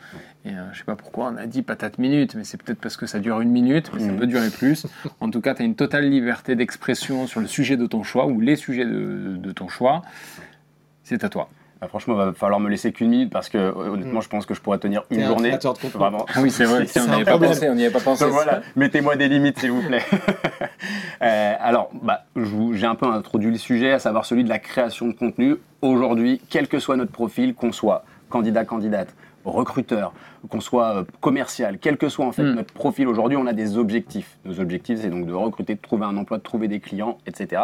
Et 0.46 0.50
euh, 0.50 0.62
je 0.72 0.78
sais 0.78 0.84
pas 0.84 0.94
pourquoi 0.96 1.32
on 1.32 1.36
a 1.38 1.46
dit 1.46 1.62
patate 1.62 1.98
minute, 1.98 2.34
mais 2.34 2.44
c'est 2.44 2.62
peut-être 2.62 2.78
parce 2.80 2.96
que 2.98 3.06
ça 3.06 3.18
dure 3.18 3.40
une 3.40 3.50
minute, 3.50 3.90
mais 3.94 4.00
ça 4.00 4.12
Mhm. 4.12 4.18
peut 4.18 4.26
durer 4.26 4.50
plus. 4.50 4.86
En 5.20 5.30
tout 5.30 5.40
cas, 5.40 5.54
tu 5.54 5.62
as 5.62 5.64
une 5.64 5.74
totale 5.74 6.08
liberté 6.10 6.54
d'expression 6.54 7.26
sur 7.26 7.40
le 7.40 7.46
sujet 7.46 7.76
de 7.78 7.86
ton 7.86 8.02
choix 8.02 8.26
ou 8.26 8.40
les 8.40 8.56
sujets 8.56 8.84
de, 8.84 9.36
de 9.38 9.52
ton 9.52 9.68
choix. 9.68 10.02
C'est 11.02 11.24
à 11.24 11.28
toi. 11.30 11.48
Bah, 11.80 11.88
franchement, 11.88 12.14
il 12.14 12.26
va 12.26 12.32
falloir 12.34 12.60
me 12.60 12.68
laisser 12.70 12.92
qu'une 12.92 13.08
minute 13.08 13.30
parce 13.30 13.48
que 13.48 13.56
euh, 13.58 13.72
honnêtement, 13.74 14.20
je 14.20 14.28
pense 14.28 14.44
que 14.46 14.54
je 14.54 14.60
pourrais 14.60 14.78
tenir 14.78 15.04
une 15.10 15.22
un 15.22 15.26
journée. 15.28 15.50
de. 15.52 15.88
Vraiment. 15.98 16.26
Ah 16.34 16.40
oui, 16.42 16.50
c'est 16.50 16.64
vrai. 16.64 16.86
C'est 16.88 17.00
on 17.00 17.06
n'y 17.06 17.14
avait 17.14 17.24
pas 17.24 17.38
pensé. 17.38 17.68
On 17.70 17.74
n'y 17.74 17.84
avait 17.84 17.92
pas 17.92 18.00
pensé. 18.00 18.24
Donc 18.24 18.32
voilà, 18.34 18.60
mettez-moi 18.76 19.16
des 19.16 19.28
limites 19.28 19.58
s'il 19.60 19.70
vous 19.70 19.82
plaît. 19.82 20.02
Euh, 21.22 21.54
alors, 21.58 21.90
bah, 22.02 22.24
j'ai 22.72 22.86
un 22.86 22.96
peu 22.96 23.06
introduit 23.06 23.50
le 23.50 23.56
sujet, 23.56 23.92
à 23.92 23.98
savoir 23.98 24.26
celui 24.26 24.44
de 24.44 24.48
la 24.50 24.58
création 24.58 25.06
de 25.06 25.12
contenu. 25.14 25.56
Aujourd'hui, 25.80 26.40
quel 26.50 26.68
que 26.68 26.78
soit 26.78 26.96
notre 26.96 27.12
profil, 27.12 27.54
qu'on 27.54 27.72
soit 27.72 28.04
candidat, 28.34 28.64
candidate, 28.64 29.14
recruteur, 29.44 30.12
qu'on 30.48 30.60
soit 30.60 30.96
euh, 30.96 31.04
commercial, 31.20 31.78
quel 31.78 31.96
que 31.96 32.08
soit 32.08 32.26
en 32.26 32.32
fait 32.32 32.42
Mm. 32.42 32.54
notre 32.56 32.74
profil 32.74 33.06
aujourd'hui, 33.06 33.36
on 33.36 33.46
a 33.46 33.52
des 33.52 33.78
objectifs. 33.78 34.38
Nos 34.44 34.58
objectifs, 34.58 34.98
c'est 35.02 35.08
donc 35.08 35.26
de 35.26 35.32
recruter, 35.32 35.76
de 35.76 35.80
trouver 35.80 36.04
un 36.04 36.16
emploi, 36.16 36.38
de 36.38 36.42
trouver 36.42 36.66
des 36.66 36.80
clients, 36.80 37.18
etc. 37.28 37.62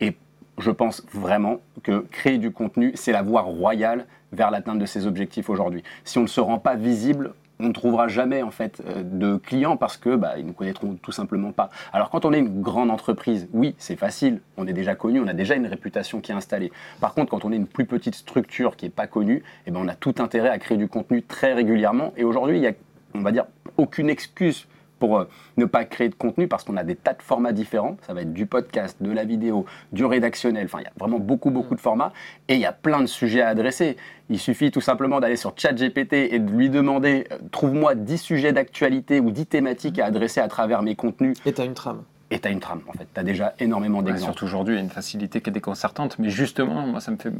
Et 0.00 0.16
je 0.58 0.70
pense 0.70 1.04
vraiment 1.12 1.56
que 1.82 2.06
créer 2.12 2.38
du 2.38 2.52
contenu, 2.52 2.92
c'est 2.94 3.10
la 3.10 3.22
voie 3.22 3.40
royale 3.40 4.06
vers 4.32 4.52
l'atteinte 4.52 4.78
de 4.78 4.86
ces 4.86 5.08
objectifs 5.08 5.50
aujourd'hui. 5.50 5.82
Si 6.04 6.18
on 6.18 6.22
ne 6.22 6.26
se 6.28 6.40
rend 6.40 6.58
pas 6.58 6.76
visible, 6.76 7.32
on 7.62 7.68
ne 7.68 7.72
trouvera 7.72 8.08
jamais 8.08 8.42
en 8.42 8.50
fait 8.50 8.82
euh, 8.86 9.02
de 9.04 9.36
clients 9.36 9.76
parce 9.76 9.96
que 9.96 10.16
bah, 10.16 10.34
ils 10.36 10.44
nous 10.44 10.52
connaîtront 10.52 10.94
tout 11.00 11.12
simplement 11.12 11.52
pas. 11.52 11.70
Alors 11.92 12.10
quand 12.10 12.24
on 12.24 12.32
est 12.32 12.40
une 12.40 12.60
grande 12.60 12.90
entreprise, 12.90 13.48
oui, 13.52 13.74
c'est 13.78 13.96
facile, 13.96 14.40
on 14.56 14.66
est 14.66 14.72
déjà 14.72 14.94
connu, 14.94 15.20
on 15.20 15.28
a 15.28 15.32
déjà 15.32 15.54
une 15.54 15.66
réputation 15.66 16.20
qui 16.20 16.32
est 16.32 16.34
installée. 16.34 16.72
Par 17.00 17.14
contre, 17.14 17.30
quand 17.30 17.44
on 17.44 17.52
est 17.52 17.56
une 17.56 17.68
plus 17.68 17.86
petite 17.86 18.16
structure 18.16 18.76
qui 18.76 18.86
est 18.86 18.90
pas 18.90 19.06
connue, 19.06 19.42
eh 19.66 19.70
ben, 19.70 19.80
on 19.80 19.88
a 19.88 19.94
tout 19.94 20.14
intérêt 20.18 20.48
à 20.48 20.58
créer 20.58 20.76
du 20.76 20.88
contenu 20.88 21.22
très 21.22 21.54
régulièrement. 21.54 22.12
Et 22.16 22.24
aujourd'hui, 22.24 22.58
il 22.58 22.62
y 22.62 22.66
a, 22.66 22.72
on 23.14 23.22
va 23.22 23.30
dire, 23.30 23.44
aucune 23.76 24.10
excuse 24.10 24.66
pour 25.02 25.18
euh, 25.18 25.24
ne 25.56 25.64
pas 25.64 25.84
créer 25.84 26.08
de 26.08 26.14
contenu 26.14 26.46
parce 26.46 26.62
qu'on 26.62 26.76
a 26.76 26.84
des 26.84 26.94
tas 26.94 27.14
de 27.14 27.22
formats 27.22 27.50
différents. 27.50 27.96
Ça 28.06 28.14
va 28.14 28.20
être 28.22 28.32
du 28.32 28.46
podcast, 28.46 28.96
de 29.00 29.10
la 29.10 29.24
vidéo, 29.24 29.66
du 29.90 30.04
rédactionnel. 30.04 30.66
Enfin, 30.66 30.78
il 30.78 30.84
y 30.84 30.86
a 30.86 30.92
vraiment 30.96 31.18
beaucoup, 31.18 31.50
beaucoup 31.50 31.74
de 31.74 31.80
formats 31.80 32.12
et 32.46 32.54
il 32.54 32.60
y 32.60 32.66
a 32.66 32.72
plein 32.72 33.00
de 33.00 33.06
sujets 33.06 33.40
à 33.42 33.48
adresser. 33.48 33.96
Il 34.30 34.38
suffit 34.38 34.70
tout 34.70 34.80
simplement 34.80 35.18
d'aller 35.18 35.34
sur 35.34 35.54
ChatGPT 35.56 36.12
et 36.32 36.38
de 36.38 36.48
lui 36.52 36.70
demander 36.70 37.26
euh, 37.32 37.38
trouve-moi 37.50 37.96
10 37.96 38.16
sujets 38.16 38.52
d'actualité 38.52 39.18
ou 39.18 39.32
10 39.32 39.46
thématiques 39.46 39.98
à 39.98 40.06
adresser 40.06 40.38
à 40.38 40.46
travers 40.46 40.82
mes 40.82 40.94
contenus. 40.94 41.36
Et 41.44 41.52
tu 41.52 41.60
as 41.60 41.64
une 41.64 41.74
trame. 41.74 42.04
Et 42.30 42.38
tu 42.38 42.46
as 42.46 42.52
une 42.52 42.60
trame, 42.60 42.82
en 42.86 42.92
fait. 42.92 43.08
Tu 43.12 43.18
as 43.18 43.24
déjà 43.24 43.54
énormément 43.58 43.98
Ouais, 43.98 44.04
d'exemples. 44.04 44.24
surtout 44.34 44.44
aujourd'hui, 44.44 44.74
il 44.74 44.78
y 44.78 44.80
a 44.80 44.84
une 44.84 44.88
facilité 44.90 45.40
qui 45.40 45.50
est 45.50 45.52
déconcertante. 45.52 46.16
Mais 46.20 46.30
justement, 46.30 46.86
moi, 46.86 47.00
ça 47.00 47.10
me 47.10 47.16
fait 47.16 47.32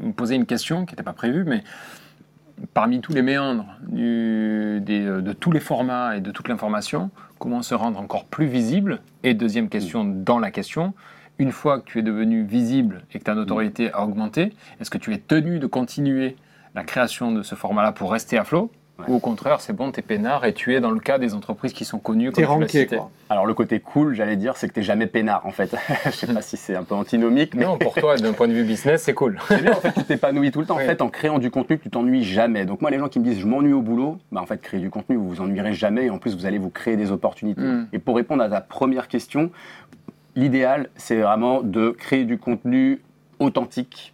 me 0.00 0.12
poser 0.12 0.34
une 0.34 0.46
question 0.46 0.86
qui 0.86 0.94
n'était 0.94 1.02
pas 1.02 1.12
prévue, 1.12 1.44
mais 1.44 1.62
parmi 2.74 3.00
tous 3.00 3.12
les 3.12 3.22
méandres 3.22 3.66
du- 3.88 4.80
des- 4.80 5.04
euh, 5.06 5.20
de 5.22 5.32
tous 5.32 5.52
les 5.52 5.60
formats 5.60 6.16
et 6.16 6.20
de 6.20 6.30
toute 6.30 6.48
l'information, 6.48 7.10
comment 7.38 7.62
se 7.62 7.74
rendre 7.74 7.98
encore 8.00 8.24
plus 8.26 8.46
visible 8.46 9.00
Et 9.24 9.34
deuxième 9.34 9.68
question 9.68 10.04
dans 10.04 10.38
la 10.38 10.50
question, 10.50 10.94
une 11.38 11.50
fois 11.52 11.80
que 11.80 11.84
tu 11.86 11.98
es 11.98 12.02
devenu 12.02 12.42
visible 12.44 13.02
et 13.12 13.18
que 13.18 13.24
ta 13.24 13.34
notoriété 13.34 13.92
a 13.92 14.04
augmenté, 14.04 14.52
est-ce 14.80 14.90
que 14.90 14.98
tu 14.98 15.12
es 15.12 15.18
tenu 15.18 15.58
de 15.58 15.66
continuer 15.66 16.36
la 16.74 16.84
création 16.84 17.32
de 17.32 17.42
ce 17.42 17.54
format-là 17.54 17.92
pour 17.92 18.12
rester 18.12 18.38
à 18.38 18.44
flot 18.44 18.70
Ouais. 19.02 19.12
Ou 19.12 19.16
au 19.16 19.18
contraire, 19.20 19.60
c'est 19.60 19.72
bon, 19.72 19.90
t'es 19.90 20.02
peinard 20.02 20.44
et 20.44 20.52
tu 20.52 20.74
es 20.74 20.80
dans 20.80 20.90
le 20.90 21.00
cas 21.00 21.18
des 21.18 21.34
entreprises 21.34 21.72
qui 21.72 21.84
sont 21.84 21.98
connues 21.98 22.32
T'es 22.32 22.44
ranké, 22.44 22.86
quoi. 22.86 23.10
Alors 23.28 23.46
le 23.46 23.54
côté 23.54 23.80
cool, 23.80 24.14
j'allais 24.14 24.36
dire, 24.36 24.56
c'est 24.56 24.68
que 24.68 24.74
t'es 24.74 24.82
jamais 24.82 25.06
peinard, 25.06 25.46
en 25.46 25.50
fait. 25.50 25.74
Je 26.04 26.10
sais 26.10 26.26
pas 26.26 26.42
si 26.42 26.56
c'est 26.56 26.74
un 26.74 26.82
peu 26.82 26.94
antinomique, 26.94 27.54
mais 27.54 27.64
Non, 27.64 27.78
pour 27.78 27.94
toi, 27.94 28.16
d'un 28.16 28.32
point 28.32 28.48
de 28.48 28.52
vue 28.52 28.64
business, 28.64 29.02
c'est 29.02 29.14
cool. 29.14 29.38
C'est 29.48 29.62
bien, 29.62 29.72
en 29.72 29.80
fait, 29.80 29.92
tu 29.92 30.04
t'épanouis 30.04 30.50
tout 30.50 30.60
le 30.60 30.66
temps. 30.66 30.76
Oui. 30.76 30.84
En 30.84 30.86
fait, 30.86 31.02
en 31.02 31.08
créant 31.08 31.38
du 31.38 31.50
contenu, 31.50 31.78
tu 31.78 31.90
t'ennuies 31.90 32.24
jamais. 32.24 32.64
Donc 32.64 32.80
moi, 32.80 32.90
les 32.90 32.98
gens 32.98 33.08
qui 33.08 33.18
me 33.20 33.24
disent 33.24 33.38
je 33.38 33.46
m'ennuie 33.46 33.72
au 33.72 33.82
boulot, 33.82 34.18
bah 34.30 34.40
en 34.40 34.46
fait, 34.46 34.60
créer 34.60 34.80
du 34.80 34.90
contenu, 34.90 35.16
vous 35.16 35.28
vous 35.28 35.40
ennuierez 35.40 35.72
jamais. 35.72 36.06
Et 36.06 36.10
en 36.10 36.18
plus, 36.18 36.34
vous 36.36 36.46
allez 36.46 36.58
vous 36.58 36.70
créer 36.70 36.96
des 36.96 37.10
opportunités. 37.10 37.62
Mm. 37.62 37.88
Et 37.92 37.98
pour 37.98 38.16
répondre 38.16 38.42
à 38.42 38.48
ta 38.48 38.60
première 38.60 39.08
question, 39.08 39.50
l'idéal, 40.36 40.88
c'est 40.96 41.20
vraiment 41.20 41.62
de 41.62 41.90
créer 41.90 42.24
du 42.24 42.38
contenu 42.38 43.00
authentique, 43.38 44.11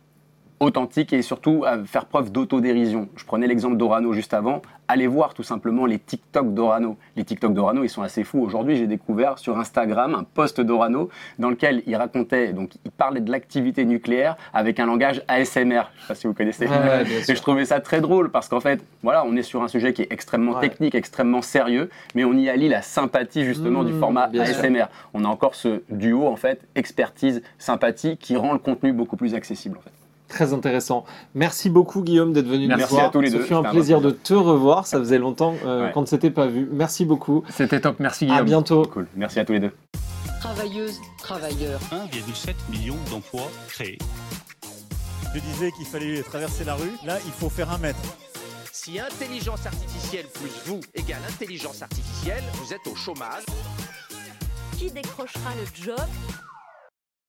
authentique 0.61 1.13
et 1.13 1.23
surtout 1.23 1.65
à 1.67 1.79
faire 1.85 2.07
preuve 2.07 2.33
d'autodérision. 2.33 3.09
Je 3.17 3.25
prenais 3.25 3.47
l'exemple 3.47 3.77
d'Orano 3.77 4.13
juste 4.13 4.35
avant. 4.35 4.63
Allez 4.91 5.07
voir 5.07 5.35
tout 5.35 5.43
simplement 5.43 5.85
les 5.85 5.99
TikTok 5.99 6.55
d'Orano. 6.55 6.97
Les 7.15 7.23
TikTok 7.25 7.53
d'Orano, 7.53 7.85
ils 7.85 7.91
sont 7.91 8.01
assez 8.03 8.25
fous. 8.25 8.41
Aujourd'hui, 8.41 8.77
j'ai 8.77 8.87
découvert 8.87 9.39
sur 9.39 9.59
Instagram 9.59 10.15
un 10.15 10.25
post 10.25 10.61
d'Orano 10.63 11.11
dans 11.39 11.51
lequel 11.51 11.83
il 11.87 11.95
racontait, 11.95 12.55
donc 12.55 12.71
il 12.87 12.91
parlait 12.91 13.21
de 13.21 13.31
l'activité 13.31 13.85
nucléaire 13.85 14.37
avec 14.55 14.81
un 14.81 14.87
langage 14.87 15.23
ASMR. 15.29 15.83
Je 15.97 16.01
sais 16.03 16.09
pas 16.09 16.15
si 16.15 16.27
vous 16.27 16.33
connaissez. 16.33 16.67
Ouais, 16.67 17.05
Et 17.29 17.35
je 17.35 17.43
trouvais 17.43 17.67
ça 17.67 17.81
très 17.81 18.01
drôle 18.01 18.31
parce 18.31 18.49
qu'en 18.49 18.61
fait, 18.61 18.83
voilà, 19.03 19.25
on 19.27 19.37
est 19.37 19.43
sur 19.43 19.63
un 19.63 19.69
sujet 19.69 19.93
qui 19.93 20.03
est 20.03 20.11
extrêmement 20.13 20.53
Ouais. 20.55 20.61
technique, 20.61 20.95
extrêmement 20.95 21.43
sérieux, 21.43 21.91
mais 22.15 22.25
on 22.25 22.33
y 22.33 22.49
allie 22.49 22.69
la 22.69 22.81
sympathie 22.81 23.45
justement 23.45 23.85
du 23.85 23.93
Mmh, 23.93 24.01
format 24.01 24.31
sûr. 24.33 24.41
ASMR. 24.41 24.85
On 25.13 25.25
a 25.25 25.29
encore 25.29 25.55
ce 25.55 25.83
duo 25.91 26.27
en 26.27 26.37
fait, 26.37 26.63
expertise, 26.75 27.43
sympathie, 27.59 28.17
qui 28.17 28.37
rend 28.37 28.53
le 28.55 28.59
contenu 28.59 28.93
beaucoup 28.95 29.17
plus 29.17 29.35
accessible 29.35 29.77
en 29.77 29.83
fait. 29.83 29.91
Très 30.29 30.53
intéressant. 30.53 31.05
Merci 31.35 31.71
beaucoup 31.71 32.03
Guillaume 32.03 32.33
d'être 32.35 32.47
venu 32.49 32.67
Merci 32.67 32.83
nous 32.85 32.89
voir. 32.99 33.07
à 33.09 33.11
tous 33.11 33.21
les 33.21 33.31
Ce 33.31 33.37
deux, 33.37 33.43
fut 33.45 33.55
un 33.55 33.59
c'était 33.59 33.69
un 33.69 33.71
plaisir 33.73 34.01
de 34.01 34.11
te 34.11 34.35
revoir. 34.35 34.87
Ça 34.87 34.99
faisait 34.99 35.19
longtemps 35.19 35.55
euh, 35.65 35.87
Ouais. 35.87 35.93
qu'on 35.93 36.03
ne 36.03 36.07
s'était 36.07 36.31
pas 36.31 36.47
vu. 36.47 36.69
Merci 36.71 37.05
beaucoup. 37.07 37.43
C'était 37.51 37.81
top, 37.81 37.97
merci 37.99 38.25
À 38.27 38.29
Guillaume. 38.29 38.45
bientôt. 38.45 38.83
Cool. 38.85 39.07
Merci 39.17 39.41
à 39.41 39.45
tous 39.45 39.53
les 39.55 39.61
deux. 39.61 39.73
Travailleuses, 40.41 41.01
travailleurs. 41.19 41.81
1,7 41.91 42.55
million 42.71 42.97
d'emplois 43.11 43.51
créés. 43.69 43.99
Je 45.35 45.41
disais 45.41 45.73
qu'il 45.73 45.87
fallait 45.87 46.23
traverser 46.23 46.65
la 46.65 46.75
rue. 46.75 46.93
Là, 47.07 47.19
il 47.25 47.33
faut 47.33 47.49
faire 47.51 47.71
un 47.71 47.79
mètre. 47.79 47.99
Si 48.73 48.99
intelligence 49.01 49.67
artificielle 49.67 50.27
plus 50.35 50.51
vous 50.67 50.81
égale 50.95 51.21
intelligence 51.29 51.83
artificielle, 51.83 52.43
vous 52.55 52.73
êtes 52.73 52.87
au 52.91 52.95
chômage. 52.95 53.45
Qui 54.79 54.91
décrochera 54.91 55.51
le 55.61 55.85
job? 55.85 55.97